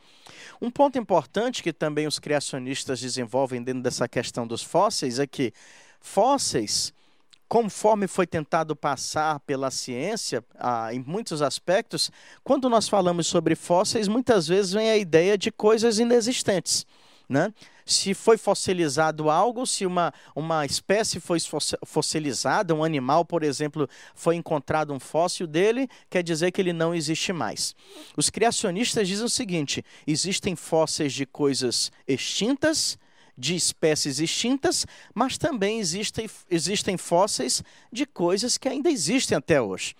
Um 0.60 0.70
ponto 0.70 0.98
importante 0.98 1.62
que 1.62 1.72
também 1.72 2.06
os 2.06 2.18
criacionistas 2.18 3.00
desenvolvem 3.00 3.62
dentro 3.62 3.82
dessa 3.82 4.08
questão 4.08 4.46
dos 4.46 4.62
fósseis 4.62 5.18
é 5.18 5.26
que 5.26 5.52
fósseis, 6.00 6.92
conforme 7.48 8.06
foi 8.06 8.26
tentado 8.26 8.76
passar 8.76 9.40
pela 9.40 9.70
ciência, 9.70 10.44
ah, 10.58 10.92
em 10.92 11.00
muitos 11.00 11.42
aspectos, 11.42 12.10
quando 12.42 12.68
nós 12.68 12.88
falamos 12.88 13.26
sobre 13.26 13.54
fósseis, 13.54 14.08
muitas 14.08 14.46
vezes 14.46 14.72
vem 14.72 14.90
a 14.90 14.96
ideia 14.96 15.36
de 15.36 15.50
coisas 15.50 15.98
inexistentes. 15.98 16.86
Né? 17.28 17.52
Se 17.86 18.14
foi 18.14 18.38
fossilizado 18.38 19.28
algo, 19.28 19.66
se 19.66 19.84
uma, 19.84 20.12
uma 20.34 20.64
espécie 20.64 21.20
foi 21.20 21.38
fossilizada, 21.84 22.74
um 22.74 22.82
animal, 22.82 23.24
por 23.24 23.42
exemplo, 23.42 23.88
foi 24.14 24.36
encontrado 24.36 24.92
um 24.92 24.98
fóssil 24.98 25.46
dele, 25.46 25.88
quer 26.08 26.22
dizer 26.22 26.50
que 26.50 26.60
ele 26.60 26.72
não 26.72 26.94
existe 26.94 27.32
mais. 27.32 27.74
Os 28.16 28.30
criacionistas 28.30 29.06
dizem 29.06 29.26
o 29.26 29.28
seguinte: 29.28 29.84
existem 30.06 30.56
fósseis 30.56 31.12
de 31.12 31.26
coisas 31.26 31.92
extintas, 32.08 32.98
de 33.36 33.54
espécies 33.54 34.18
extintas, 34.18 34.86
mas 35.14 35.36
também 35.36 35.78
existem, 35.78 36.28
existem 36.50 36.96
fósseis 36.96 37.62
de 37.92 38.06
coisas 38.06 38.56
que 38.56 38.68
ainda 38.68 38.90
existem 38.90 39.36
até 39.36 39.60
hoje. 39.60 39.94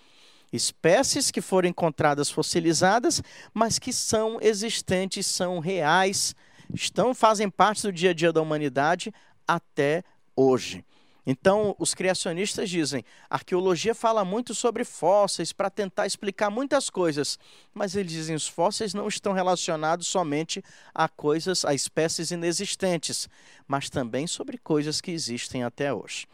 Espécies 0.51 1.31
que 1.31 1.41
foram 1.41 1.67
encontradas 1.67 2.29
fossilizadas, 2.29 3.21
mas 3.53 3.77
que 3.77 3.91
são 3.91 4.39
existentes, 4.41 5.25
são 5.27 5.59
reais, 5.59 6.33
estão 6.73 7.13
fazem 7.13 7.49
parte 7.49 7.83
do 7.83 7.91
dia 7.91 8.11
a 8.11 8.13
dia 8.13 8.33
da 8.33 8.41
humanidade 8.41 9.13
até 9.47 10.03
hoje. 10.35 10.83
Então, 11.25 11.75
os 11.79 11.95
criacionistas 11.95 12.69
dizem: 12.69 13.03
a 13.29 13.35
arqueologia 13.35 13.95
fala 13.95 14.23
muito 14.23 14.53
sobre 14.53 14.83
fósseis 14.83 15.51
para 15.51 15.69
tentar 15.69 16.05
explicar 16.05 16.51
muitas 16.51 16.89
coisas, 16.89 17.39
mas 17.73 17.95
eles 17.95 18.11
dizem 18.11 18.35
os 18.35 18.47
fósseis 18.47 18.93
não 18.93 19.07
estão 19.07 19.33
relacionados 19.33 20.07
somente 20.07 20.63
a 20.93 21.09
coisas, 21.09 21.65
a 21.65 21.73
espécies 21.73 22.29
inexistentes, 22.29 23.27
mas 23.67 23.89
também 23.89 24.27
sobre 24.27 24.57
coisas 24.57 25.01
que 25.01 25.11
existem 25.11 25.63
até 25.63 25.91
hoje. 25.91 26.27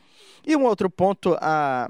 E 0.45 0.55
um 0.55 0.65
outro 0.65 0.89
ponto 0.89 1.37
a 1.39 1.89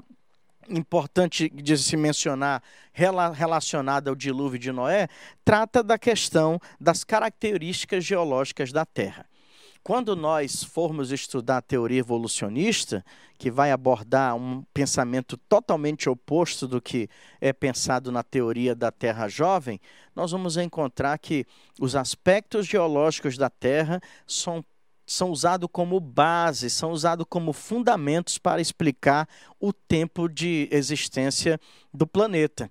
importante 0.68 1.48
de 1.48 1.76
se 1.76 1.96
mencionar 1.96 2.62
relacionada 2.92 4.10
ao 4.10 4.16
dilúvio 4.16 4.58
de 4.58 4.72
Noé, 4.72 5.08
trata 5.44 5.82
da 5.82 5.98
questão 5.98 6.60
das 6.80 7.04
características 7.04 8.04
geológicas 8.04 8.72
da 8.72 8.84
Terra. 8.84 9.26
Quando 9.84 10.14
nós 10.14 10.62
formos 10.62 11.10
estudar 11.10 11.56
a 11.56 11.62
teoria 11.62 11.98
evolucionista, 11.98 13.04
que 13.36 13.50
vai 13.50 13.72
abordar 13.72 14.36
um 14.36 14.62
pensamento 14.72 15.36
totalmente 15.36 16.08
oposto 16.08 16.68
do 16.68 16.80
que 16.80 17.08
é 17.40 17.52
pensado 17.52 18.12
na 18.12 18.22
teoria 18.22 18.76
da 18.76 18.92
Terra 18.92 19.26
jovem, 19.26 19.80
nós 20.14 20.30
vamos 20.30 20.56
encontrar 20.56 21.18
que 21.18 21.44
os 21.80 21.96
aspectos 21.96 22.64
geológicos 22.64 23.36
da 23.36 23.50
Terra 23.50 24.00
são 24.24 24.64
são 25.06 25.30
usados 25.30 25.68
como 25.72 25.98
base, 26.00 26.70
são 26.70 26.90
usados 26.92 27.26
como 27.28 27.52
fundamentos 27.52 28.38
para 28.38 28.60
explicar 28.60 29.28
o 29.60 29.72
tempo 29.72 30.28
de 30.28 30.68
existência 30.70 31.60
do 31.92 32.06
planeta. 32.06 32.70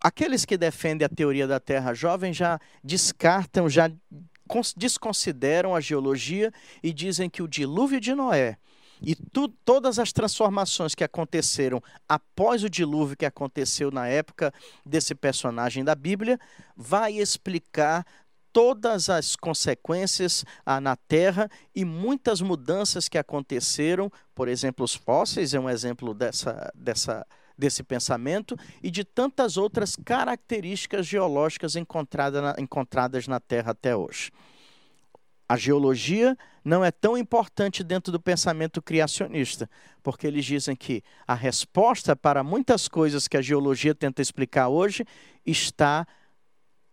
Aqueles 0.00 0.44
que 0.44 0.56
defendem 0.56 1.06
a 1.06 1.08
teoria 1.08 1.46
da 1.46 1.58
Terra 1.58 1.94
jovem 1.94 2.32
já 2.32 2.60
descartam, 2.82 3.68
já 3.68 3.90
desconsideram 4.76 5.74
a 5.74 5.80
geologia 5.80 6.52
e 6.82 6.92
dizem 6.92 7.30
que 7.30 7.42
o 7.42 7.48
dilúvio 7.48 8.00
de 8.00 8.14
Noé 8.14 8.58
e 9.06 9.14
tu, 9.14 9.48
todas 9.48 9.98
as 9.98 10.12
transformações 10.12 10.94
que 10.94 11.04
aconteceram 11.04 11.82
após 12.08 12.64
o 12.64 12.70
dilúvio 12.70 13.16
que 13.16 13.26
aconteceu 13.26 13.90
na 13.90 14.08
época 14.08 14.52
desse 14.84 15.14
personagem 15.14 15.84
da 15.84 15.94
Bíblia 15.94 16.38
vai 16.76 17.12
explicar 17.12 18.06
todas 18.54 19.10
as 19.10 19.34
consequências 19.34 20.44
ah, 20.64 20.80
na 20.80 20.94
Terra 20.94 21.50
e 21.74 21.84
muitas 21.84 22.40
mudanças 22.40 23.08
que 23.08 23.18
aconteceram. 23.18 24.10
Por 24.32 24.46
exemplo, 24.46 24.84
os 24.84 24.94
fósseis 24.94 25.52
é 25.52 25.58
um 25.58 25.68
exemplo 25.68 26.14
dessa, 26.14 26.72
dessa, 26.72 27.26
desse 27.58 27.82
pensamento 27.82 28.56
e 28.80 28.92
de 28.92 29.04
tantas 29.04 29.56
outras 29.56 29.96
características 29.96 31.04
geológicas 31.04 31.74
encontrada 31.74 32.40
na, 32.40 32.54
encontradas 32.56 33.26
na 33.26 33.40
Terra 33.40 33.72
até 33.72 33.96
hoje. 33.96 34.30
A 35.48 35.56
geologia 35.56 36.38
não 36.64 36.84
é 36.84 36.92
tão 36.92 37.18
importante 37.18 37.82
dentro 37.82 38.12
do 38.12 38.20
pensamento 38.20 38.80
criacionista, 38.80 39.68
porque 40.00 40.28
eles 40.28 40.44
dizem 40.44 40.76
que 40.76 41.02
a 41.26 41.34
resposta 41.34 42.14
para 42.14 42.44
muitas 42.44 42.86
coisas 42.86 43.26
que 43.26 43.36
a 43.36 43.42
geologia 43.42 43.96
tenta 43.96 44.22
explicar 44.22 44.68
hoje 44.68 45.04
está 45.44 46.06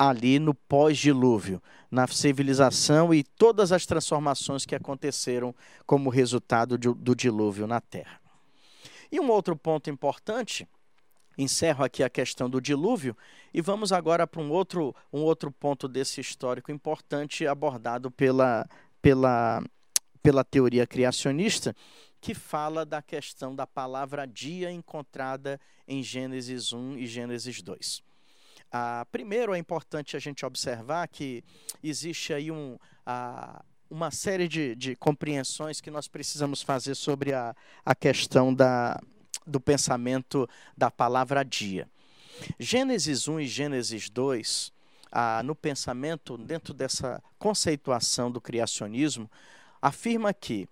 ali 0.02 0.40
no 0.40 0.56
pós-dilúvio, 0.56 1.62
na 1.92 2.08
civilização 2.08 3.14
e 3.14 3.24
todas 3.24 3.72
as 3.72 3.86
transformações 3.86 4.66
que 4.66 4.74
aconteceram 4.74 5.54
como 5.86 6.10
resultado 6.10 6.76
do, 6.76 7.16
dilúvio 7.16 7.68
na 7.68 7.80
Terra. 7.80 8.20
E 9.12 9.20
um 9.20 9.30
outro 9.30 9.56
ponto 9.56 9.92
importante 9.92 10.68
encerro 11.38 11.84
aqui 11.84 12.02
a 12.02 12.10
questão 12.10 12.50
do 12.50 12.60
dilúvio 12.60 13.16
e 13.54 13.62
vamos 13.62 13.92
agora 13.92 14.26
para 14.26 14.42
um 14.42 14.50
outro, 14.50 14.96
um 15.14 15.20
outro 15.20 15.52
ponto 15.52 15.88
desse 15.88 16.20
histórico 16.20 16.72
importante 16.72 17.46
abordado 17.46 18.10
pela, 18.10 18.68
pela, 19.04 19.64
pela 20.24 20.44
teoria 20.44 20.88
criacionista, 20.88 21.76
que 22.20 22.34
fala 22.34 22.84
da 22.84 23.04
questão 23.04 23.56
da 23.56 23.68
palavra 23.68 24.26
dia 24.26 24.72
encontrada 24.72 25.62
em 25.88 26.02
Gênesis 26.02 26.74
1 26.74 26.98
e 26.98 27.06
Gênesis 27.06 27.62
2. 27.62 28.11
Ah, 28.72 29.06
primeiro, 29.12 29.54
é 29.54 29.58
importante 29.58 30.16
a 30.16 30.20
gente 30.20 30.46
observar 30.46 31.08
que 31.08 31.44
existe 31.84 32.34
aí 32.34 32.50
um, 32.50 32.78
ah, 33.06 33.64
uma 33.90 34.10
série 34.10 34.48
de, 34.48 34.74
de 34.76 34.96
compreensões 34.96 35.82
que 35.82 35.92
nós 35.92 36.08
precisamos 36.08 36.62
fazer 36.62 36.96
sobre 36.96 37.34
a, 37.34 37.54
a 37.86 37.94
questão 37.94 38.54
da, 38.54 38.98
do 39.46 39.60
pensamento 39.60 40.48
da 40.78 40.90
palavra 40.90 41.44
dia. 41.44 41.90
Gênesis 42.58 43.28
1 43.28 43.42
e 43.42 43.48
Gênesis 43.48 44.10
2, 44.10 44.72
ah, 45.12 45.42
no 45.44 45.54
pensamento, 45.54 46.38
dentro 46.38 46.74
dessa 46.74 47.22
conceituação 47.38 48.32
do 48.32 48.40
criacionismo, 48.40 49.30
afirma 49.82 50.34
que 50.34 50.66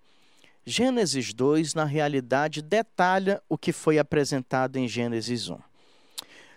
Gênesis 0.64 1.34
2, 1.34 1.74
na 1.74 1.84
realidade, 1.84 2.62
detalha 2.62 3.42
o 3.48 3.58
que 3.58 3.72
foi 3.72 3.98
apresentado 3.98 4.76
em 4.76 4.88
Gênesis 4.88 5.50
1. 5.50 5.69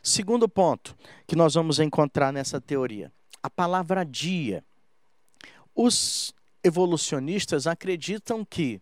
Segundo 0.06 0.50
ponto 0.50 0.98
que 1.26 1.34
nós 1.34 1.54
vamos 1.54 1.80
encontrar 1.80 2.34
nessa 2.34 2.60
teoria, 2.60 3.10
a 3.42 3.50
palavra 3.50 4.04
dia. 4.04 4.62
Os 5.74 6.36
evolucionistas 6.62 7.66
acreditam 7.66 8.44
que 8.44 8.82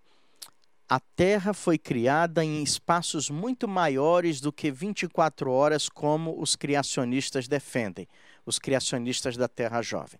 a 0.89 0.99
Terra 0.99 1.53
foi 1.53 1.77
criada 1.77 2.43
em 2.43 2.63
espaços 2.63 3.29
muito 3.29 3.67
maiores 3.67 4.41
do 4.41 4.51
que 4.51 4.71
24 4.71 5.51
horas, 5.51 5.87
como 5.87 6.41
os 6.41 6.55
criacionistas 6.55 7.47
defendem, 7.47 8.07
os 8.43 8.57
criacionistas 8.57 9.37
da 9.37 9.47
Terra 9.47 9.83
Jovem. 9.83 10.19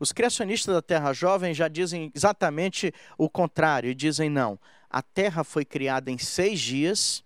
Os 0.00 0.10
criacionistas 0.10 0.74
da 0.74 0.80
Terra 0.80 1.12
Jovem 1.12 1.52
já 1.52 1.68
dizem 1.68 2.10
exatamente 2.14 2.94
o 3.18 3.28
contrário 3.28 3.94
dizem 3.94 4.30
não. 4.30 4.58
A 4.88 5.02
Terra 5.02 5.44
foi 5.44 5.66
criada 5.66 6.10
em 6.10 6.16
seis 6.16 6.58
dias, 6.58 7.22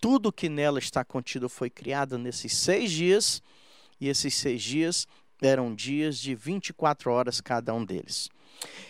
tudo 0.00 0.32
que 0.32 0.48
nela 0.48 0.78
está 0.78 1.04
contido 1.04 1.48
foi 1.48 1.70
criado 1.70 2.18
nesses 2.18 2.54
seis 2.56 2.90
dias, 2.90 3.42
e 4.00 4.08
esses 4.08 4.34
seis 4.34 4.62
dias 4.62 5.06
eram 5.40 5.74
dias 5.74 6.18
de 6.18 6.34
24 6.34 7.10
horas 7.10 7.40
cada 7.40 7.74
um 7.74 7.84
deles. 7.84 8.28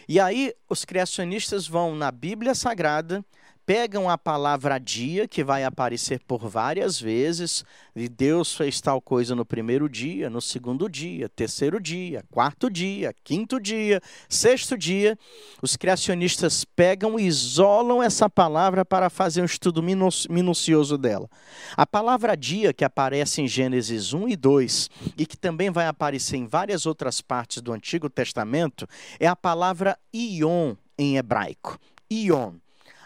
E 0.09 0.21
aí 0.21 0.55
os 0.69 0.85
criacionistas 0.85 1.67
vão 1.67 1.95
na 1.95 2.11
Bíblia 2.11 2.55
Sagrada, 2.55 3.25
pegam 3.67 4.11
a 4.11 4.19
palavra 4.19 4.79
dia, 4.79 5.27
que 5.27 5.43
vai 5.43 5.65
aparecer 5.65 6.21
por 6.27 6.49
várias 6.49 7.01
vezes, 7.01 7.65
e 7.97 8.09
Deus 8.09 8.55
fez 8.55 8.81
tal 8.81 9.01
coisa 9.01 9.35
no 9.35 9.45
primeiro 9.45 9.89
dia, 9.89 10.29
no 10.29 10.41
segundo 10.41 10.89
dia, 10.89 11.29
terceiro 11.29 11.81
dia, 11.81 12.23
quarto 12.31 12.71
dia, 12.71 13.15
quinto 13.25 13.59
dia, 13.59 14.01
sexto 14.29 14.77
dia. 14.77 15.19
Os 15.63 15.77
criacionistas 15.77 16.65
pegam 16.65 17.19
e 17.19 17.27
isolam 17.27 18.03
essa 18.03 18.29
palavra 18.29 18.85
para 18.85 19.09
fazer 19.09 19.41
um 19.43 19.47
estudo 19.47 19.83
minucioso 19.83 20.99
dela. 20.99 21.29
A 21.77 21.87
palavra 21.87 22.37
dia, 22.37 22.73
que 22.73 22.85
aparece 22.85 23.41
em 23.41 23.49
Gênesis 23.49 24.13
1 24.13 24.29
e 24.29 24.37
2, 24.37 24.91
e 25.17 25.27
que 25.27 25.37
também 25.37 25.71
vai 25.71 25.87
aparecer 25.87 26.37
em 26.37 26.47
várias 26.47 26.85
outras 26.85 27.21
partes 27.21 27.63
do 27.63 27.73
Antigo 27.73 28.11
Testamento, 28.11 28.87
é 29.19 29.27
a 29.27 29.37
palavra 29.37 29.99
ion 30.13 30.75
em 30.99 31.17
hebraico. 31.17 31.79
Ion. 32.11 32.53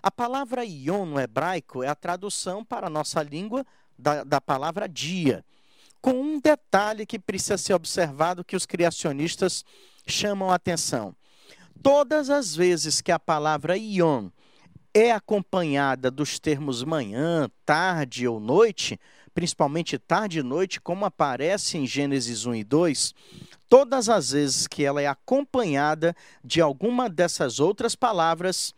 A 0.02 0.10
palavra 0.10 0.64
ion 0.64 1.04
no 1.04 1.20
hebraico 1.20 1.82
é 1.82 1.88
a 1.88 1.94
tradução 1.94 2.64
para 2.64 2.86
a 2.86 2.90
nossa 2.90 3.22
língua 3.22 3.66
da, 3.98 4.22
da 4.22 4.40
palavra 4.40 4.88
dia, 4.88 5.44
com 6.00 6.12
um 6.12 6.40
detalhe 6.40 7.04
que 7.04 7.18
precisa 7.18 7.58
ser 7.58 7.74
observado 7.74 8.44
que 8.44 8.56
os 8.56 8.64
criacionistas 8.64 9.64
chamam 10.06 10.50
a 10.50 10.54
atenção. 10.54 11.14
Todas 11.82 12.30
as 12.30 12.54
vezes 12.54 13.00
que 13.00 13.12
a 13.12 13.18
palavra 13.18 13.76
ion 13.76 14.30
é 14.94 15.12
acompanhada 15.12 16.10
dos 16.10 16.38
termos 16.38 16.82
manhã, 16.82 17.48
tarde 17.64 18.26
ou 18.26 18.40
noite, 18.40 18.98
principalmente 19.34 19.98
tarde 19.98 20.40
e 20.40 20.42
noite, 20.42 20.80
como 20.80 21.04
aparece 21.04 21.78
em 21.78 21.86
Gênesis 21.86 22.46
1 22.46 22.54
e 22.56 22.64
2, 22.64 23.14
todas 23.68 24.08
as 24.08 24.32
vezes 24.32 24.66
que 24.66 24.84
ela 24.84 25.00
é 25.00 25.06
acompanhada 25.06 26.16
de 26.42 26.60
alguma 26.60 27.08
dessas 27.08 27.60
outras 27.60 27.94
palavras, 27.94 28.74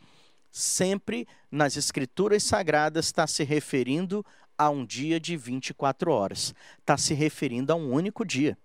sempre 0.50 1.26
nas 1.50 1.76
escrituras 1.76 2.42
sagradas 2.42 3.06
está 3.06 3.26
se 3.26 3.44
referindo 3.44 4.24
a 4.56 4.68
um 4.68 4.84
dia 4.84 5.18
de 5.18 5.36
24 5.36 6.12
horas. 6.12 6.54
Está 6.78 6.98
se 6.98 7.14
referindo 7.14 7.72
a 7.72 7.76
um 7.76 7.92
único 7.92 8.24
dia. 8.24 8.58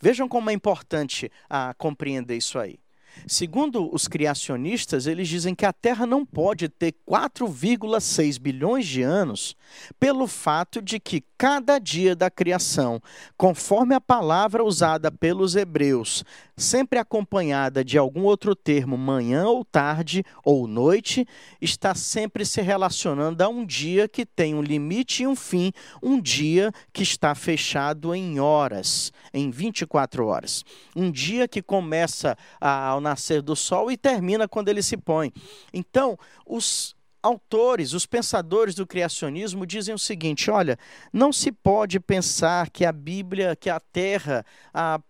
Vejam 0.00 0.28
como 0.28 0.50
é 0.50 0.52
importante 0.52 1.30
ah, 1.48 1.74
compreender 1.76 2.36
isso 2.36 2.58
aí. 2.58 2.78
Segundo 3.26 3.92
os 3.94 4.06
criacionistas, 4.06 5.06
eles 5.06 5.28
dizem 5.28 5.54
que 5.54 5.64
a 5.64 5.72
Terra 5.72 6.06
não 6.06 6.24
pode 6.24 6.68
ter 6.68 6.94
4,6 7.08 8.38
bilhões 8.38 8.86
de 8.86 9.02
anos, 9.02 9.56
pelo 9.98 10.26
fato 10.26 10.82
de 10.82 11.00
que 11.00 11.24
cada 11.36 11.78
dia 11.78 12.14
da 12.14 12.30
criação, 12.30 13.00
conforme 13.36 13.94
a 13.94 14.00
palavra 14.00 14.64
usada 14.64 15.10
pelos 15.10 15.56
hebreus, 15.56 16.24
sempre 16.56 16.98
acompanhada 16.98 17.84
de 17.84 17.98
algum 17.98 18.22
outro 18.22 18.54
termo, 18.54 18.96
manhã 18.96 19.46
ou 19.46 19.64
tarde 19.64 20.24
ou 20.44 20.66
noite, 20.66 21.26
está 21.60 21.94
sempre 21.94 22.44
se 22.44 22.62
relacionando 22.62 23.42
a 23.42 23.48
um 23.48 23.64
dia 23.64 24.08
que 24.08 24.24
tem 24.24 24.54
um 24.54 24.62
limite 24.62 25.22
e 25.22 25.26
um 25.26 25.34
fim, 25.34 25.72
um 26.02 26.20
dia 26.20 26.72
que 26.92 27.02
está 27.02 27.34
fechado 27.34 28.14
em 28.14 28.38
horas, 28.38 29.12
em 29.32 29.50
24 29.50 30.26
horas. 30.26 30.64
Um 30.94 31.10
dia 31.10 31.48
que 31.48 31.60
começa 31.60 32.36
ao 32.60 33.00
nascer 33.04 33.40
do 33.40 33.54
sol 33.54 33.92
e 33.92 33.96
termina 33.96 34.48
quando 34.48 34.68
ele 34.68 34.82
se 34.82 34.96
põe. 34.96 35.32
Então, 35.72 36.18
os 36.44 36.96
autores, 37.22 37.92
os 37.92 38.04
pensadores 38.04 38.74
do 38.74 38.86
criacionismo 38.86 39.66
dizem 39.66 39.94
o 39.94 39.98
seguinte: 39.98 40.50
olha, 40.50 40.78
não 41.12 41.32
se 41.32 41.52
pode 41.52 42.00
pensar 42.00 42.68
que 42.70 42.84
a 42.84 42.90
Bíblia, 42.90 43.54
que 43.54 43.70
a 43.70 43.78
Terra 43.78 44.44
a, 44.72 45.00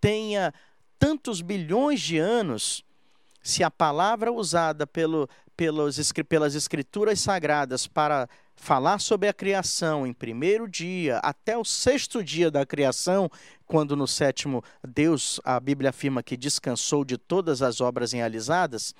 tenha 0.00 0.52
tantos 0.98 1.40
bilhões 1.40 2.00
de 2.00 2.18
anos, 2.18 2.84
se 3.42 3.64
a 3.64 3.70
palavra 3.70 4.32
usada 4.32 4.86
pelo, 4.86 5.28
pelos, 5.56 6.12
pelas 6.28 6.54
escrituras 6.54 7.20
sagradas 7.20 7.86
para 7.86 8.28
falar 8.58 8.98
sobre 8.98 9.28
a 9.28 9.32
criação 9.32 10.06
em 10.06 10.12
primeiro 10.12 10.68
dia 10.68 11.18
até 11.18 11.56
o 11.56 11.64
sexto 11.64 12.22
dia 12.22 12.50
da 12.50 12.66
criação, 12.66 13.30
quando 13.66 13.96
no 13.96 14.06
sétimo 14.06 14.62
Deus, 14.86 15.40
a 15.44 15.58
Bíblia 15.58 15.90
afirma 15.90 16.22
que 16.22 16.36
descansou 16.36 17.04
de 17.04 17.16
todas 17.16 17.62
as 17.62 17.80
obras 17.80 18.12
realizadas, 18.12 18.94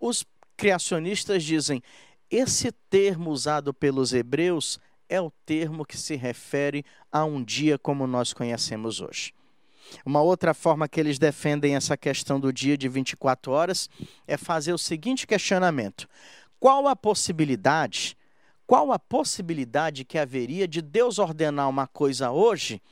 os 0.00 0.24
criacionistas 0.56 1.44
dizem: 1.44 1.82
esse 2.30 2.72
termo 2.90 3.30
usado 3.30 3.72
pelos 3.74 4.12
hebreus 4.12 4.80
é 5.08 5.20
o 5.20 5.30
termo 5.44 5.84
que 5.84 5.98
se 5.98 6.16
refere 6.16 6.84
a 7.12 7.24
um 7.24 7.44
dia 7.44 7.78
como 7.78 8.06
nós 8.06 8.32
conhecemos 8.32 9.00
hoje. 9.00 9.32
Uma 10.04 10.22
outra 10.22 10.54
forma 10.54 10.88
que 10.88 10.98
eles 10.98 11.18
defendem 11.18 11.76
essa 11.76 11.94
questão 11.94 12.40
do 12.40 12.50
dia 12.50 12.76
de 12.76 12.88
24 12.88 13.52
horas 13.52 13.88
é 14.26 14.38
fazer 14.38 14.72
o 14.72 14.78
seguinte 14.78 15.26
questionamento: 15.26 16.08
qual 16.58 16.88
a 16.88 16.96
possibilidade, 16.96 18.16
qual 18.74 18.90
a 18.90 18.98
possibilidade 18.98 20.04
que 20.04 20.18
haveria 20.18 20.66
de 20.66 20.82
Deus 20.82 21.20
ordenar 21.20 21.68
uma 21.68 21.86
coisa 21.86 22.32
hoje 22.32 22.82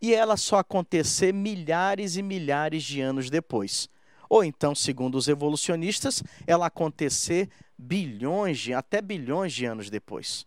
e 0.00 0.14
ela 0.14 0.34
só 0.34 0.56
acontecer 0.56 1.30
milhares 1.30 2.16
e 2.16 2.22
milhares 2.22 2.82
de 2.82 3.02
anos 3.02 3.28
depois? 3.28 3.86
Ou 4.30 4.42
então, 4.42 4.74
segundo 4.74 5.16
os 5.16 5.28
evolucionistas, 5.28 6.22
ela 6.46 6.68
acontecer 6.68 7.50
bilhões 7.76 8.58
de, 8.58 8.72
até 8.72 9.02
bilhões 9.02 9.52
de 9.52 9.66
anos 9.66 9.90
depois. 9.90 10.46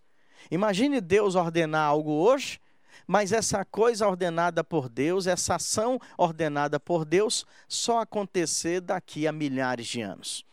Imagine 0.49 0.99
Deus 0.99 1.35
ordenar 1.35 1.85
algo 1.85 2.11
hoje 2.11 2.59
mas 3.05 3.31
essa 3.31 3.63
coisa 3.65 4.07
ordenada 4.07 4.63
por 4.63 4.89
Deus, 4.89 5.25
essa 5.27 5.55
ação 5.55 5.99
ordenada 6.17 6.79
por 6.79 7.05
Deus, 7.05 7.45
só 7.67 8.01
acontecer 8.01 8.81
daqui 8.81 9.27
a 9.27 9.31
milhares 9.31 9.87
de 9.87 10.01
anos. 10.01 10.45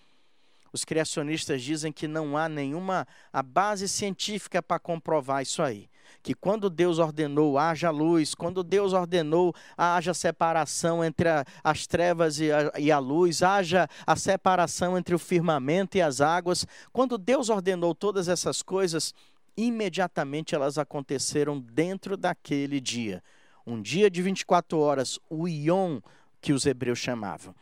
Os 0.72 0.84
criacionistas 0.84 1.62
dizem 1.62 1.92
que 1.92 2.08
não 2.08 2.36
há 2.36 2.48
nenhuma 2.48 3.06
a 3.32 3.42
base 3.42 3.88
científica 3.88 4.62
para 4.62 4.78
comprovar 4.78 5.42
isso 5.42 5.62
aí. 5.62 5.88
que 6.22 6.34
quando 6.34 6.70
Deus 6.70 6.98
ordenou 6.98 7.58
haja 7.58 7.90
luz, 7.90 8.34
quando 8.34 8.62
Deus 8.62 8.92
ordenou 8.92 9.54
haja 9.76 10.14
separação 10.14 11.04
entre 11.04 11.28
a, 11.28 11.44
as 11.62 11.86
trevas 11.86 12.38
e 12.40 12.50
a, 12.50 12.72
e 12.78 12.90
a 12.92 12.98
luz, 12.98 13.42
haja 13.42 13.88
a 14.06 14.16
separação 14.16 14.96
entre 14.96 15.14
o 15.14 15.18
firmamento 15.18 15.96
e 15.96 16.02
as 16.02 16.20
águas, 16.20 16.66
quando 16.92 17.18
Deus 17.18 17.48
ordenou 17.48 17.94
todas 17.94 18.28
essas 18.28 18.62
coisas, 18.62 19.14
imediatamente 19.56 20.54
elas 20.54 20.78
aconteceram 20.78 21.58
dentro 21.58 22.16
daquele 22.16 22.80
dia. 22.80 23.22
Um 23.66 23.80
dia 23.80 24.10
de 24.10 24.22
24 24.22 24.78
horas, 24.78 25.18
o 25.28 25.48
Ion, 25.48 26.00
que 26.40 26.52
os 26.52 26.66
hebreus 26.66 26.98
chamavam. 26.98 27.54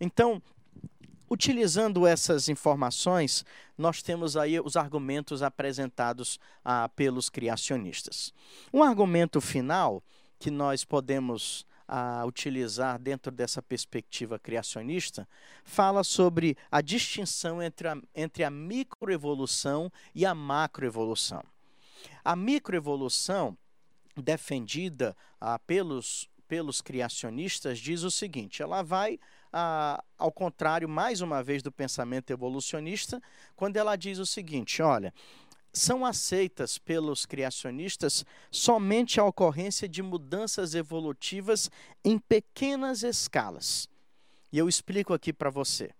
Então, 0.00 0.40
utilizando 1.30 2.06
essas 2.06 2.48
informações, 2.48 3.44
nós 3.78 4.02
temos 4.02 4.36
aí 4.36 4.58
os 4.58 4.76
argumentos 4.76 5.42
apresentados 5.42 6.40
ah, 6.64 6.88
pelos 6.88 7.30
criacionistas. 7.30 8.34
Um 8.72 8.82
argumento 8.82 9.40
final 9.40 10.02
que 10.40 10.50
nós 10.50 10.84
podemos 10.84 11.64
ah, 11.86 12.24
utilizar 12.26 12.98
dentro 12.98 13.30
dessa 13.30 13.62
perspectiva 13.62 14.38
criacionista 14.40 15.28
fala 15.62 16.02
sobre 16.02 16.56
a 16.70 16.80
distinção 16.80 17.62
entre 17.62 17.86
a, 17.86 17.96
entre 18.14 18.42
a 18.42 18.50
microevolução 18.50 19.90
e 20.12 20.26
a 20.26 20.34
macroevolução. 20.34 21.44
A 22.24 22.34
microevolução 22.34 23.56
defendida 24.16 25.16
ah, 25.40 25.58
pelos, 25.60 26.28
pelos 26.48 26.80
criacionistas 26.80 27.78
diz 27.78 28.02
o 28.02 28.10
seguinte: 28.10 28.62
ela 28.62 28.82
vai 28.82 29.18
ao 29.52 30.30
contrário, 30.32 30.88
mais 30.88 31.20
uma 31.20 31.42
vez, 31.42 31.62
do 31.62 31.72
pensamento 31.72 32.30
evolucionista, 32.30 33.20
quando 33.56 33.76
ela 33.76 33.96
diz 33.96 34.18
o 34.18 34.26
seguinte: 34.26 34.82
olha, 34.82 35.12
são 35.72 36.04
aceitas 36.04 36.78
pelos 36.78 37.24
criacionistas 37.26 38.24
somente 38.50 39.20
a 39.20 39.24
ocorrência 39.24 39.88
de 39.88 40.02
mudanças 40.02 40.74
evolutivas 40.74 41.70
em 42.04 42.18
pequenas 42.18 43.02
escalas. 43.02 43.88
E 44.52 44.58
eu 44.58 44.68
explico 44.68 45.14
aqui 45.14 45.32
para 45.32 45.50
você. 45.50 45.90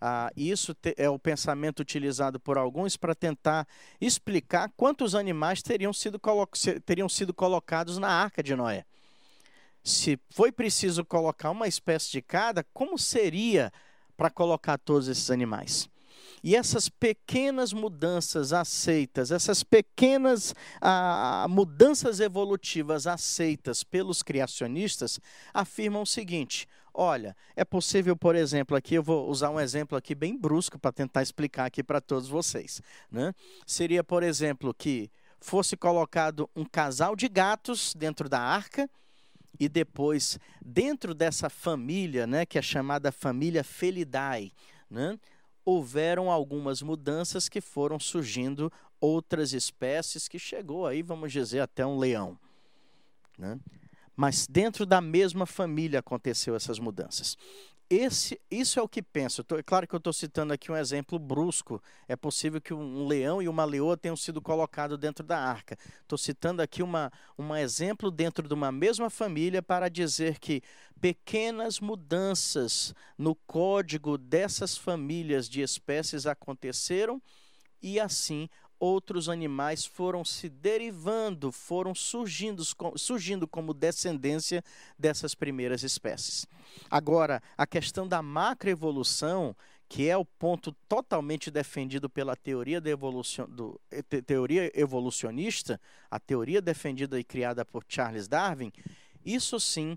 Ah, 0.00 0.32
isso 0.36 0.76
é 0.96 1.08
o 1.08 1.16
pensamento 1.16 1.78
utilizado 1.78 2.40
por 2.40 2.58
alguns 2.58 2.96
para 2.96 3.14
tentar 3.14 3.68
explicar 4.00 4.68
quantos 4.76 5.14
animais 5.14 5.62
teriam 5.62 5.92
sido, 5.92 6.20
teriam 6.84 7.08
sido 7.08 7.32
colocados 7.32 7.98
na 7.98 8.08
arca 8.08 8.42
de 8.42 8.56
Noé. 8.56 8.84
Se 9.82 10.18
foi 10.30 10.52
preciso 10.52 11.04
colocar 11.04 11.50
uma 11.50 11.66
espécie 11.66 12.10
de 12.12 12.22
cada, 12.22 12.64
como 12.72 12.98
seria 12.98 13.72
para 14.16 14.30
colocar 14.30 14.78
todos 14.78 15.08
esses 15.08 15.30
animais? 15.30 15.90
E 16.42 16.56
essas 16.56 16.88
pequenas 16.88 17.72
mudanças 17.72 18.52
aceitas, 18.52 19.30
essas 19.30 19.62
pequenas 19.62 20.54
ah, 20.80 21.46
mudanças 21.48 22.20
evolutivas 22.20 23.06
aceitas 23.06 23.84
pelos 23.84 24.22
criacionistas, 24.22 25.20
afirmam 25.54 26.02
o 26.02 26.06
seguinte: 26.06 26.68
olha, 26.92 27.36
é 27.54 27.64
possível, 27.64 28.16
por 28.16 28.34
exemplo, 28.34 28.76
aqui 28.76 28.94
eu 28.94 29.02
vou 29.02 29.28
usar 29.28 29.50
um 29.50 29.60
exemplo 29.60 29.96
aqui 29.96 30.14
bem 30.14 30.36
brusco 30.36 30.78
para 30.78 30.92
tentar 30.92 31.22
explicar 31.22 31.66
aqui 31.66 31.82
para 31.82 32.00
todos 32.00 32.28
vocês. 32.28 32.80
Né? 33.10 33.32
Seria, 33.66 34.02
por 34.02 34.22
exemplo, 34.22 34.74
que 34.74 35.10
fosse 35.40 35.76
colocado 35.76 36.48
um 36.54 36.64
casal 36.64 37.14
de 37.14 37.28
gatos 37.28 37.94
dentro 37.94 38.28
da 38.28 38.40
arca 38.40 38.88
e 39.58 39.68
depois 39.68 40.38
dentro 40.64 41.14
dessa 41.14 41.48
família, 41.48 42.26
né, 42.26 42.44
que 42.46 42.58
é 42.58 42.62
chamada 42.62 43.12
família 43.12 43.62
Felidae, 43.62 44.52
né, 44.90 45.18
houveram 45.64 46.30
algumas 46.30 46.82
mudanças 46.82 47.48
que 47.48 47.60
foram 47.60 47.98
surgindo 47.98 48.72
outras 49.00 49.52
espécies 49.52 50.28
que 50.28 50.38
chegou 50.38 50.86
aí, 50.86 51.02
vamos 51.02 51.32
dizer, 51.32 51.60
até 51.60 51.84
um 51.84 51.98
leão. 51.98 52.38
Né? 53.38 53.58
Mas 54.14 54.46
dentro 54.46 54.84
da 54.84 55.00
mesma 55.00 55.46
família 55.46 56.00
aconteceu 56.00 56.54
essas 56.54 56.78
mudanças. 56.78 57.36
Esse, 57.94 58.40
isso 58.50 58.80
é 58.80 58.82
o 58.82 58.88
que 58.88 59.02
penso. 59.02 59.44
Tô, 59.44 59.58
é 59.58 59.62
claro 59.62 59.86
que 59.86 59.94
eu 59.94 59.98
estou 59.98 60.14
citando 60.14 60.50
aqui 60.54 60.72
um 60.72 60.76
exemplo 60.76 61.18
brusco. 61.18 61.78
É 62.08 62.16
possível 62.16 62.58
que 62.58 62.72
um 62.72 63.06
leão 63.06 63.42
e 63.42 63.48
uma 63.48 63.66
leoa 63.66 63.98
tenham 63.98 64.16
sido 64.16 64.40
colocados 64.40 64.96
dentro 64.96 65.22
da 65.22 65.38
arca. 65.38 65.76
Estou 66.00 66.16
citando 66.16 66.62
aqui 66.62 66.82
uma, 66.82 67.12
um 67.38 67.54
exemplo 67.54 68.10
dentro 68.10 68.48
de 68.48 68.54
uma 68.54 68.72
mesma 68.72 69.10
família 69.10 69.62
para 69.62 69.90
dizer 69.90 70.38
que 70.38 70.62
pequenas 71.02 71.80
mudanças 71.80 72.94
no 73.18 73.34
código 73.34 74.16
dessas 74.16 74.74
famílias 74.74 75.46
de 75.46 75.60
espécies 75.60 76.24
aconteceram 76.24 77.20
e 77.82 78.00
assim 78.00 78.48
outros 78.82 79.28
animais 79.28 79.84
foram 79.84 80.24
se 80.24 80.48
derivando, 80.48 81.52
foram 81.52 81.94
surgindo, 81.94 82.64
surgindo 82.96 83.46
como 83.46 83.72
descendência 83.72 84.60
dessas 84.98 85.36
primeiras 85.36 85.84
espécies. 85.84 86.48
Agora, 86.90 87.40
a 87.56 87.64
questão 87.64 88.08
da 88.08 88.20
macroevolução, 88.20 89.54
que 89.88 90.08
é 90.08 90.16
o 90.16 90.24
ponto 90.24 90.72
totalmente 90.88 91.48
defendido 91.48 92.10
pela 92.10 92.34
teoria, 92.34 92.80
de 92.80 92.90
evolução, 92.90 93.48
do, 93.48 93.80
te, 94.10 94.20
teoria 94.20 94.68
evolucionista, 94.74 95.80
a 96.10 96.18
teoria 96.18 96.60
defendida 96.60 97.20
e 97.20 97.22
criada 97.22 97.64
por 97.64 97.84
Charles 97.86 98.26
Darwin, 98.26 98.72
isso 99.24 99.60
sim 99.60 99.96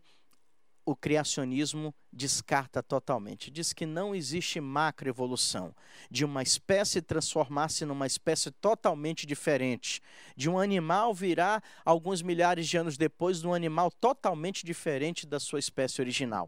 o 0.85 0.95
criacionismo 0.95 1.93
descarta 2.13 2.83
totalmente. 2.83 3.49
Diz 3.49 3.73
que 3.73 3.85
não 3.85 4.13
existe 4.13 4.61
macroevolução, 4.61 5.75
de 6.11 6.23
uma 6.23 6.43
espécie 6.43 7.01
transformar-se 7.01 7.85
numa 7.85 8.05
espécie 8.05 8.51
totalmente 8.51 9.25
diferente, 9.25 10.01
de 10.35 10.49
um 10.49 10.59
animal 10.59 11.13
virar 11.13 11.63
alguns 11.83 12.21
milhares 12.21 12.67
de 12.67 12.77
anos 12.77 12.97
depois 12.97 13.41
de 13.41 13.47
um 13.47 13.53
animal 13.53 13.89
totalmente 13.89 14.63
diferente 14.63 15.25
da 15.25 15.39
sua 15.39 15.59
espécie 15.59 16.01
original. 16.01 16.47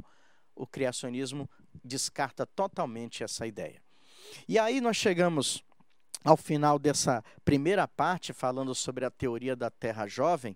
O 0.55 0.67
criacionismo 0.67 1.49
descarta 1.83 2.45
totalmente 2.45 3.23
essa 3.23 3.47
ideia. 3.47 3.81
E 4.47 4.59
aí 4.59 4.79
nós 4.79 4.97
chegamos 4.97 5.63
ao 6.23 6.37
final 6.37 6.77
dessa 6.77 7.23
primeira 7.43 7.87
parte 7.87 8.33
falando 8.33 8.75
sobre 8.75 9.05
a 9.05 9.11
teoria 9.11 9.55
da 9.55 9.69
Terra 9.69 10.05
jovem 10.05 10.55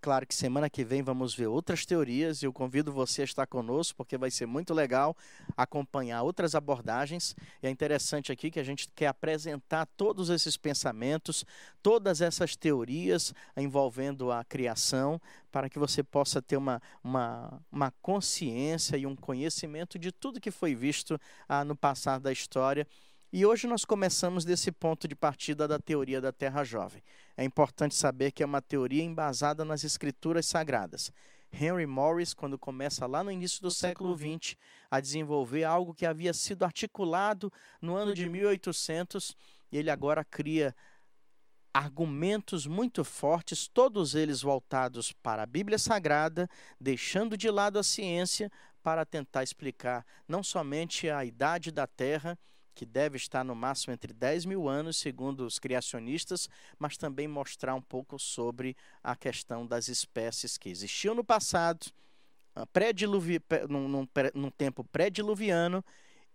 claro 0.00 0.26
que 0.26 0.34
semana 0.34 0.70
que 0.70 0.84
vem 0.84 1.02
vamos 1.02 1.34
ver 1.34 1.46
outras 1.46 1.84
teorias 1.84 2.42
e 2.42 2.46
eu 2.46 2.52
convido 2.52 2.92
você 2.92 3.22
a 3.22 3.24
estar 3.24 3.46
conosco 3.46 3.96
porque 3.96 4.16
vai 4.16 4.30
ser 4.30 4.46
muito 4.46 4.72
legal 4.72 5.16
acompanhar 5.56 6.22
outras 6.22 6.54
abordagens. 6.54 7.34
E 7.62 7.66
é 7.66 7.70
interessante 7.70 8.30
aqui 8.30 8.50
que 8.50 8.60
a 8.60 8.64
gente 8.64 8.88
quer 8.94 9.08
apresentar 9.08 9.86
todos 9.96 10.30
esses 10.30 10.56
pensamentos, 10.56 11.44
todas 11.82 12.20
essas 12.20 12.56
teorias 12.56 13.34
envolvendo 13.56 14.30
a 14.30 14.44
criação, 14.44 15.20
para 15.50 15.68
que 15.68 15.78
você 15.78 16.02
possa 16.02 16.42
ter 16.42 16.56
uma, 16.56 16.80
uma, 17.02 17.60
uma 17.70 17.92
consciência 18.02 18.96
e 18.96 19.06
um 19.06 19.14
conhecimento 19.14 19.98
de 19.98 20.10
tudo 20.10 20.40
que 20.40 20.50
foi 20.50 20.74
visto 20.74 21.20
ah, 21.48 21.64
no 21.64 21.76
passado 21.76 22.22
da 22.22 22.32
história 22.32 22.86
e 23.36 23.44
hoje 23.44 23.66
nós 23.66 23.84
começamos 23.84 24.44
desse 24.44 24.70
ponto 24.70 25.08
de 25.08 25.16
partida 25.16 25.66
da 25.66 25.76
teoria 25.76 26.20
da 26.20 26.30
Terra 26.30 26.62
Jovem. 26.62 27.02
É 27.36 27.42
importante 27.42 27.92
saber 27.92 28.30
que 28.30 28.44
é 28.44 28.46
uma 28.46 28.62
teoria 28.62 29.02
embasada 29.02 29.64
nas 29.64 29.82
escrituras 29.82 30.46
sagradas. 30.46 31.10
Henry 31.52 31.84
Morris, 31.84 32.32
quando 32.32 32.56
começa 32.56 33.08
lá 33.08 33.24
no 33.24 33.32
início 33.32 33.60
do 33.60 33.72
século 33.72 34.16
XX 34.16 34.54
a 34.88 35.00
desenvolver 35.00 35.64
algo 35.64 35.92
que 35.92 36.06
havia 36.06 36.32
sido 36.32 36.64
articulado 36.64 37.52
no 37.82 37.96
ano 37.96 38.14
de 38.14 38.30
1800, 38.30 39.36
ele 39.72 39.90
agora 39.90 40.24
cria 40.24 40.72
argumentos 41.72 42.68
muito 42.68 43.02
fortes, 43.02 43.66
todos 43.66 44.14
eles 44.14 44.42
voltados 44.42 45.10
para 45.10 45.42
a 45.42 45.46
Bíblia 45.46 45.76
Sagrada, 45.76 46.48
deixando 46.80 47.36
de 47.36 47.50
lado 47.50 47.80
a 47.80 47.82
ciência 47.82 48.48
para 48.80 49.04
tentar 49.04 49.42
explicar 49.42 50.06
não 50.28 50.40
somente 50.40 51.10
a 51.10 51.24
idade 51.24 51.72
da 51.72 51.84
Terra, 51.84 52.38
que 52.74 52.84
deve 52.84 53.16
estar 53.16 53.44
no 53.44 53.54
máximo 53.54 53.94
entre 53.94 54.12
10 54.12 54.44
mil 54.44 54.68
anos, 54.68 54.96
segundo 54.96 55.46
os 55.46 55.58
criacionistas, 55.58 56.48
mas 56.78 56.96
também 56.96 57.28
mostrar 57.28 57.74
um 57.74 57.80
pouco 57.80 58.18
sobre 58.18 58.76
a 59.02 59.14
questão 59.14 59.66
das 59.66 59.88
espécies 59.88 60.58
que 60.58 60.68
existiam 60.68 61.14
no 61.14 61.24
passado, 61.24 61.86
ah, 62.54 62.66
pré 62.66 62.90
num, 63.68 63.88
num, 63.88 64.08
num 64.34 64.50
tempo 64.50 64.84
pré-diluviano 64.84 65.84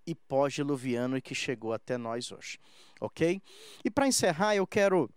e 0.05 0.15
pós-diluviano 0.15 1.17
e 1.17 1.21
que 1.21 1.35
chegou 1.35 1.73
até 1.73 1.97
nós 1.97 2.31
hoje. 2.31 2.57
Ok? 2.99 3.41
E 3.83 3.91
para 3.91 4.07
encerrar, 4.07 4.55
eu 4.55 4.65
quero 4.65 5.09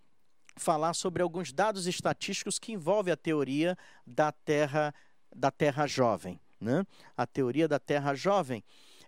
falar 0.55 0.93
sobre 0.93 1.23
alguns 1.23 1.51
dados 1.51 1.87
estatísticos 1.87 2.59
que 2.59 2.71
envolvem 2.71 3.11
a 3.11 3.17
teoria 3.17 3.77
da 4.05 4.31
Terra, 4.31 4.93
da 5.35 5.49
terra 5.49 5.87
jovem. 5.87 6.39
Né? 6.61 6.85
A 7.17 7.25
teoria 7.25 7.67
da 7.67 7.79
Terra 7.79 8.13
jovem 8.13 8.63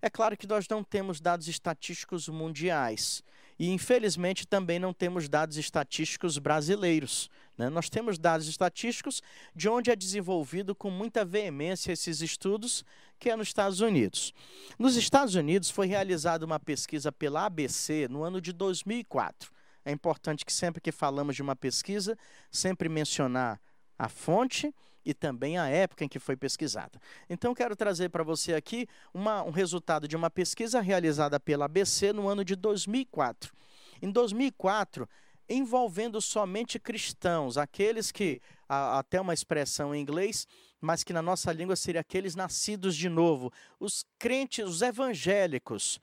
é 0.05 0.09
claro 0.11 0.37
que 0.37 0.45
nós 0.45 0.67
não 0.67 0.83
temos 0.83 1.19
dados 1.19 1.47
estatísticos 1.47 2.29
mundiais 2.29 3.23
e, 3.57 3.71
infelizmente, 3.71 4.45
também 4.45 4.77
não 4.77 4.93
temos 4.93 5.27
dados 5.27 5.57
estatísticos 5.57 6.37
brasileiros. 6.37 7.27
Né? 7.57 7.69
Nós 7.69 7.89
temos 7.89 8.19
dados 8.19 8.47
estatísticos 8.47 9.23
de 9.55 9.67
onde 9.67 9.89
é 9.89 9.95
desenvolvido 9.95 10.75
com 10.75 10.91
muita 10.91 11.25
veemência 11.25 11.91
esses 11.91 12.21
estudos, 12.21 12.85
que 13.17 13.31
é 13.31 13.35
nos 13.35 13.47
Estados 13.47 13.79
Unidos. 13.79 14.31
Nos 14.77 14.95
Estados 14.95 15.33
Unidos 15.33 15.71
foi 15.71 15.87
realizada 15.87 16.45
uma 16.45 16.59
pesquisa 16.59 17.11
pela 17.11 17.47
ABC 17.47 18.07
no 18.07 18.23
ano 18.23 18.39
de 18.39 18.53
2004. 18.53 19.51
é 19.83 19.91
importante 19.91 20.45
que 20.45 20.53
sempre 20.53 20.79
que 20.79 20.91
falamos 20.91 21.35
de 21.35 21.41
uma 21.41 21.55
pesquisa, 21.55 22.15
sempre 22.51 22.87
mencionar 22.87 23.59
a 23.97 24.07
fonte 24.07 24.71
e 25.05 25.13
também 25.13 25.57
a 25.57 25.67
época 25.67 26.03
em 26.03 26.07
que 26.07 26.19
foi 26.19 26.35
pesquisada. 26.35 26.99
Então, 27.29 27.53
quero 27.53 27.75
trazer 27.75 28.09
para 28.09 28.23
você 28.23 28.53
aqui 28.55 28.87
uma, 29.13 29.43
um 29.43 29.51
resultado 29.51 30.07
de 30.07 30.15
uma 30.15 30.29
pesquisa 30.29 30.81
realizada 30.81 31.39
pela 31.39 31.65
ABC 31.65 32.11
no 32.11 32.27
ano 32.27 32.43
de 32.43 32.55
2004. 32.55 33.53
Em 34.01 34.11
2004, 34.11 35.07
envolvendo 35.47 36.19
somente 36.19 36.79
cristãos, 36.79 37.57
aqueles 37.57 38.11
que, 38.11 38.41
até 38.67 39.21
uma 39.21 39.33
expressão 39.33 39.93
em 39.93 40.01
inglês, 40.01 40.47
mas 40.81 41.03
que 41.03 41.13
na 41.13 41.21
nossa 41.21 41.51
língua 41.51 41.75
seria 41.75 42.01
aqueles 42.01 42.35
nascidos 42.35 42.95
de 42.95 43.09
novo, 43.09 43.51
os 43.79 44.05
crentes, 44.17 44.65
os 44.65 44.81
evangélicos, 44.81 45.99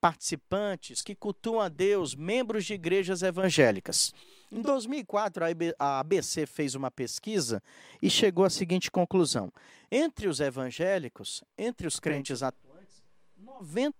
participantes 0.00 1.00
que 1.00 1.14
cultuam 1.14 1.60
a 1.60 1.68
Deus, 1.68 2.14
membros 2.14 2.66
de 2.66 2.74
igrejas 2.74 3.22
evangélicas. 3.22 4.12
Em 4.54 4.62
2004, 4.62 5.42
a 5.80 5.98
ABC 5.98 6.46
fez 6.46 6.76
uma 6.76 6.88
pesquisa 6.88 7.60
e 8.00 8.08
chegou 8.08 8.44
à 8.44 8.50
seguinte 8.50 8.88
conclusão: 8.88 9.52
entre 9.90 10.28
os 10.28 10.38
evangélicos, 10.38 11.42
entre 11.58 11.88
os 11.88 11.98
crentes 11.98 12.40
atuantes, 12.40 13.02
90% 13.42 13.92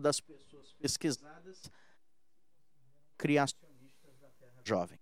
das 0.00 0.20
pessoas 0.20 0.72
pesquisadas 0.74 1.68
criacionistas 3.18 4.16
da 4.20 4.28
Terra 4.38 4.62
Jovem. 4.64 4.98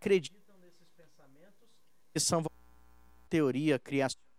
Acreditam 0.00 0.56
nesses 0.62 0.88
pensamentos 0.96 1.68
que 2.14 2.18
são 2.18 2.42
teoria 3.28 3.78
criacionista 3.78 4.32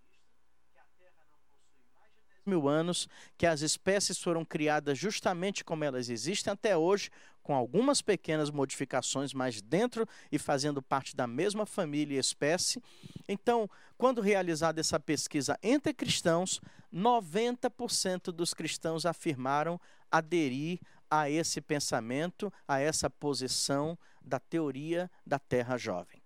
mil 2.46 2.68
anos, 2.68 3.08
que 3.38 3.46
as 3.46 3.62
espécies 3.62 4.18
foram 4.18 4.44
criadas 4.44 4.98
justamente 4.98 5.64
como 5.64 5.84
elas 5.84 6.10
existem 6.10 6.52
até 6.52 6.76
hoje, 6.76 7.10
com 7.44 7.54
algumas 7.54 8.02
pequenas 8.02 8.50
modificações, 8.50 9.34
mas 9.34 9.62
dentro 9.62 10.08
e 10.32 10.40
fazendo 10.40 10.82
parte 10.82 11.16
da 11.16 11.28
mesma 11.28 11.66
família 11.66 12.16
e 12.16 12.20
espécie. 12.20 12.82
Então, 13.28 13.70
quando 13.98 14.22
realizada 14.22 14.80
essa 14.80 15.00
pesquisa 15.00 15.60
entre 15.62 15.94
cristãos, 15.94 16.60
90% 16.92 18.32
dos 18.32 18.54
cristãos 18.54 19.06
afirmaram 19.06 19.80
aderir 20.10 20.80
a 21.12 21.30
esse 21.30 21.62
pensamento, 21.62 22.52
a 22.68 22.80
essa 22.80 23.10
posição 23.10 23.98
da 24.22 24.40
teoria 24.40 25.12
da 25.26 25.38
Terra 25.38 25.78
jovem. 25.78 26.24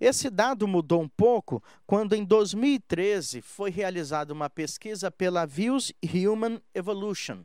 Esse 0.00 0.30
dado 0.30 0.66
mudou 0.66 1.02
um 1.02 1.08
pouco 1.08 1.62
quando, 1.86 2.14
em 2.14 2.24
2013, 2.24 3.42
foi 3.42 3.70
realizada 3.70 4.32
uma 4.32 4.48
pesquisa 4.48 5.10
pela 5.10 5.46
Views 5.46 5.92
Human 6.02 6.60
Evolution. 6.74 7.44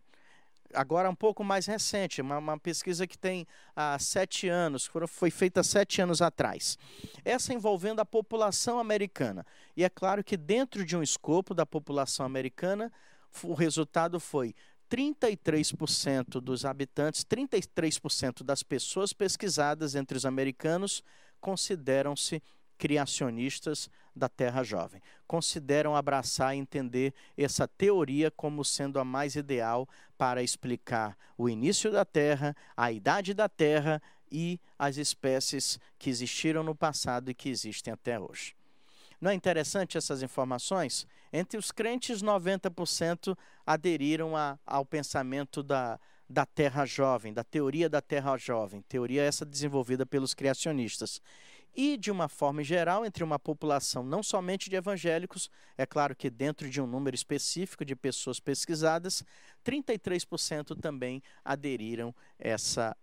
Agora 0.74 1.10
um 1.10 1.16
pouco 1.16 1.44
mais 1.44 1.66
recente, 1.66 2.22
uma, 2.22 2.38
uma 2.38 2.60
pesquisa 2.60 3.06
que 3.08 3.18
tem 3.18 3.48
há 3.76 3.98
sete 4.00 4.48
anos, 4.48 4.90
foi 5.08 5.30
feita 5.30 5.64
sete 5.64 6.02
anos 6.02 6.22
atrás. 6.22 6.78
Essa 7.24 7.54
envolvendo 7.54 8.00
a 8.00 8.06
população 8.06 8.80
americana. 8.80 9.46
E 9.76 9.84
é 9.84 9.90
claro 9.90 10.24
que 10.24 10.38
dentro 10.38 10.86
de 10.86 10.96
um 10.96 11.04
escopo 11.04 11.54
da 11.54 11.66
população 11.66 12.26
americana, 12.26 12.92
o 13.44 13.54
resultado 13.54 14.20
foi 14.20 14.54
33% 14.90 16.40
dos 16.40 16.66
habitantes, 16.66 17.24
33% 17.26 18.44
das 18.44 18.62
pessoas 18.62 19.12
pesquisadas 19.12 19.96
entre 19.96 20.16
os 20.16 20.26
americanos 20.26 21.04
consideram-se 21.42 22.42
criacionistas 22.78 23.90
da 24.16 24.30
Terra 24.30 24.64
Jovem. 24.64 25.02
Consideram 25.28 25.96
abraçar 25.96 26.56
e 26.56 26.60
entender 26.60 27.14
essa 27.38 27.68
teoria 27.68 28.30
como 28.30 28.64
sendo 28.64 29.00
a 29.00 29.04
mais 29.04 29.36
ideal 29.36 29.88
para 30.18 30.44
explicar 30.44 31.18
o 31.38 31.50
início 31.50 31.92
da 31.92 32.06
Terra, 32.06 32.56
a 32.76 32.92
idade 32.92 33.34
da 33.34 33.50
Terra 33.50 34.02
e 34.32 34.60
as 34.78 34.98
espécies 34.98 35.80
que 35.98 36.10
existiram 36.10 36.64
no 36.64 36.76
passado 36.76 37.30
e 37.30 37.34
que 37.34 37.50
existem 37.50 37.94
até 37.94 38.20
hoje. 38.20 38.56
Não 39.20 39.32
é 39.32 39.34
interessante 39.34 39.98
essas 39.98 40.22
informações? 40.22 41.08
Entre 41.32 41.58
os 41.58 41.72
crentes, 41.72 42.22
90% 42.22 43.38
aderiram 43.66 44.36
a, 44.36 44.60
ao 44.66 44.86
pensamento 44.86 45.64
da, 45.64 46.00
da 46.30 46.46
Terra 46.46 46.86
Jovem, 46.86 47.34
da 47.34 47.44
teoria 47.44 47.88
da 47.88 48.02
Terra 48.02 48.36
Jovem, 48.38 48.82
teoria 48.82 49.24
essa 49.24 49.46
desenvolvida 49.46 50.06
pelos 50.06 50.34
criacionistas. 50.34 51.22
E, 51.76 51.98
de 51.98 52.12
uma 52.12 52.30
forma 52.30 52.64
geral, 52.64 53.04
entre 53.04 53.24
uma 53.24 53.40
população 53.40 54.04
não 54.04 54.22
somente 54.22 54.70
de 54.70 54.76
evangélicos, 54.76 55.50
é 55.76 55.86
claro 55.86 56.16
que 56.16 56.30
dentro 56.30 56.70
de 56.70 56.80
um 56.80 56.86
número 56.86 57.16
específico 57.16 57.84
de 57.84 57.96
pessoas 57.96 58.40
pesquisadas, 58.40 59.24
33% 59.66 60.80
também 60.80 61.24
aderiram 61.44 62.14
essa, 62.38 62.96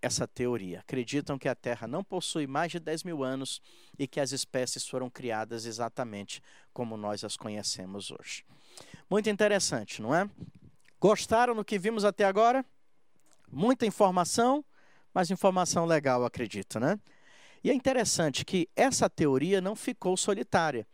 essa 0.00 0.28
teoria. 0.28 0.80
Acreditam 0.80 1.36
que 1.36 1.48
a 1.48 1.54
Terra 1.54 1.88
não 1.88 2.04
possui 2.04 2.46
mais 2.46 2.70
de 2.70 2.78
10 2.78 3.02
mil 3.02 3.24
anos 3.24 3.60
e 3.98 4.06
que 4.06 4.20
as 4.20 4.30
espécies 4.30 4.86
foram 4.86 5.10
criadas 5.10 5.64
exatamente 5.64 6.40
como 6.72 6.96
nós 6.96 7.24
as 7.24 7.36
conhecemos 7.36 8.12
hoje. 8.12 8.44
Muito 9.10 9.28
interessante, 9.28 10.00
não 10.00 10.14
é? 10.14 10.30
Gostaram 11.00 11.56
do 11.56 11.64
que 11.64 11.76
vimos 11.76 12.04
até 12.04 12.24
agora? 12.24 12.64
Muita 13.50 13.84
informação, 13.84 14.64
mas 15.12 15.30
informação 15.30 15.84
legal, 15.84 16.24
acredito, 16.24 16.78
né? 16.78 16.98
E 17.62 17.70
é 17.70 17.74
interessante 17.74 18.44
que 18.44 18.68
essa 18.74 19.08
teoria 19.08 19.60
não 19.60 19.76
ficou 19.76 20.16
solitária. 20.16 20.86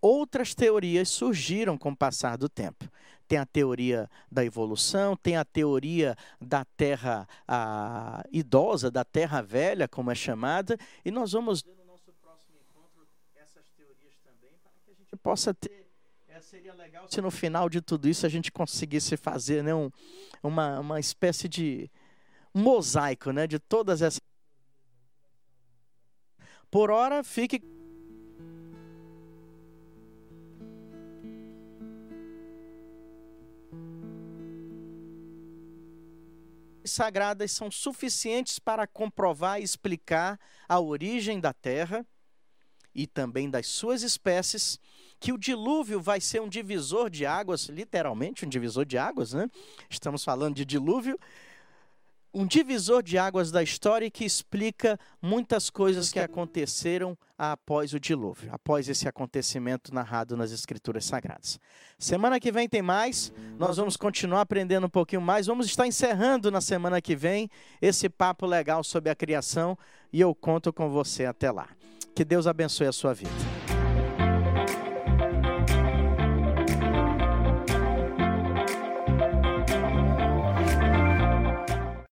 Outras 0.00 0.54
teorias 0.54 1.08
surgiram 1.08 1.76
com 1.76 1.90
o 1.90 1.96
passar 1.96 2.36
do 2.36 2.48
tempo. 2.48 2.88
Tem 3.26 3.38
a 3.38 3.46
teoria 3.46 4.08
da 4.30 4.44
evolução, 4.44 5.16
tem 5.16 5.36
a 5.36 5.44
teoria 5.44 6.16
da 6.40 6.64
terra 6.64 7.28
a, 7.46 8.24
idosa, 8.30 8.90
da 8.90 9.04
terra 9.04 9.42
velha, 9.42 9.88
como 9.88 10.10
é 10.10 10.14
chamada, 10.14 10.78
e 11.04 11.10
nós 11.10 11.32
vamos 11.32 11.64
no 11.64 11.84
nosso 11.84 12.12
próximo 12.22 12.54
encontro 12.56 13.06
essas 13.34 13.68
teorias 13.70 14.14
também, 14.22 14.52
para 14.62 14.72
que 14.84 14.90
a 14.92 14.94
gente 14.94 15.16
possa 15.16 15.52
ter 15.52 15.86
é, 16.28 16.40
seria 16.40 16.74
legal 16.74 17.06
se 17.08 17.20
no 17.20 17.30
final 17.30 17.68
de 17.68 17.80
tudo 17.80 18.06
isso 18.06 18.26
a 18.26 18.28
gente 18.28 18.52
conseguisse 18.52 19.16
fazer 19.16 19.64
né, 19.64 19.74
um, 19.74 19.90
uma, 20.42 20.80
uma 20.80 21.00
espécie 21.00 21.48
de 21.48 21.90
mosaico 22.52 23.30
né, 23.30 23.46
de 23.46 23.58
todas 23.58 24.02
essas. 24.02 24.20
Por 26.70 26.90
hora, 26.90 27.22
fique. 27.22 27.62
sagradas 36.96 37.52
são 37.52 37.70
suficientes 37.70 38.58
para 38.58 38.86
comprovar 38.86 39.60
e 39.60 39.64
explicar 39.64 40.40
a 40.68 40.80
origem 40.80 41.38
da 41.38 41.52
Terra 41.52 42.06
e 42.94 43.06
também 43.06 43.50
das 43.50 43.66
suas 43.66 44.02
espécies 44.02 44.80
que 45.20 45.32
o 45.32 45.38
dilúvio 45.38 46.00
vai 46.00 46.20
ser 46.20 46.40
um 46.40 46.48
divisor 46.48 47.10
de 47.10 47.26
águas, 47.26 47.68
literalmente 47.68 48.46
um 48.46 48.48
divisor 48.48 48.86
de 48.86 48.96
águas, 48.96 49.34
né? 49.34 49.50
Estamos 49.90 50.24
falando 50.24 50.56
de 50.56 50.64
dilúvio, 50.64 51.18
um 52.36 52.44
divisor 52.44 53.02
de 53.02 53.16
águas 53.16 53.50
da 53.50 53.62
história 53.62 54.10
que 54.10 54.22
explica 54.22 55.00
muitas 55.22 55.70
coisas 55.70 56.12
que 56.12 56.20
aconteceram 56.20 57.16
após 57.38 57.94
o 57.94 57.98
dilúvio, 57.98 58.50
após 58.52 58.90
esse 58.90 59.08
acontecimento 59.08 59.94
narrado 59.94 60.36
nas 60.36 60.52
Escrituras 60.52 61.06
Sagradas. 61.06 61.58
Semana 61.98 62.38
que 62.38 62.52
vem 62.52 62.68
tem 62.68 62.82
mais, 62.82 63.32
nós 63.58 63.78
vamos 63.78 63.96
continuar 63.96 64.42
aprendendo 64.42 64.86
um 64.86 64.90
pouquinho 64.90 65.22
mais. 65.22 65.46
Vamos 65.46 65.64
estar 65.64 65.86
encerrando 65.86 66.50
na 66.50 66.60
semana 66.60 67.00
que 67.00 67.16
vem 67.16 67.48
esse 67.80 68.06
papo 68.06 68.44
legal 68.44 68.84
sobre 68.84 69.08
a 69.08 69.14
criação 69.14 69.76
e 70.12 70.20
eu 70.20 70.34
conto 70.34 70.74
com 70.74 70.90
você 70.90 71.24
até 71.24 71.50
lá. 71.50 71.70
Que 72.14 72.22
Deus 72.22 72.46
abençoe 72.46 72.86
a 72.86 72.92
sua 72.92 73.14
vida. 73.14 73.55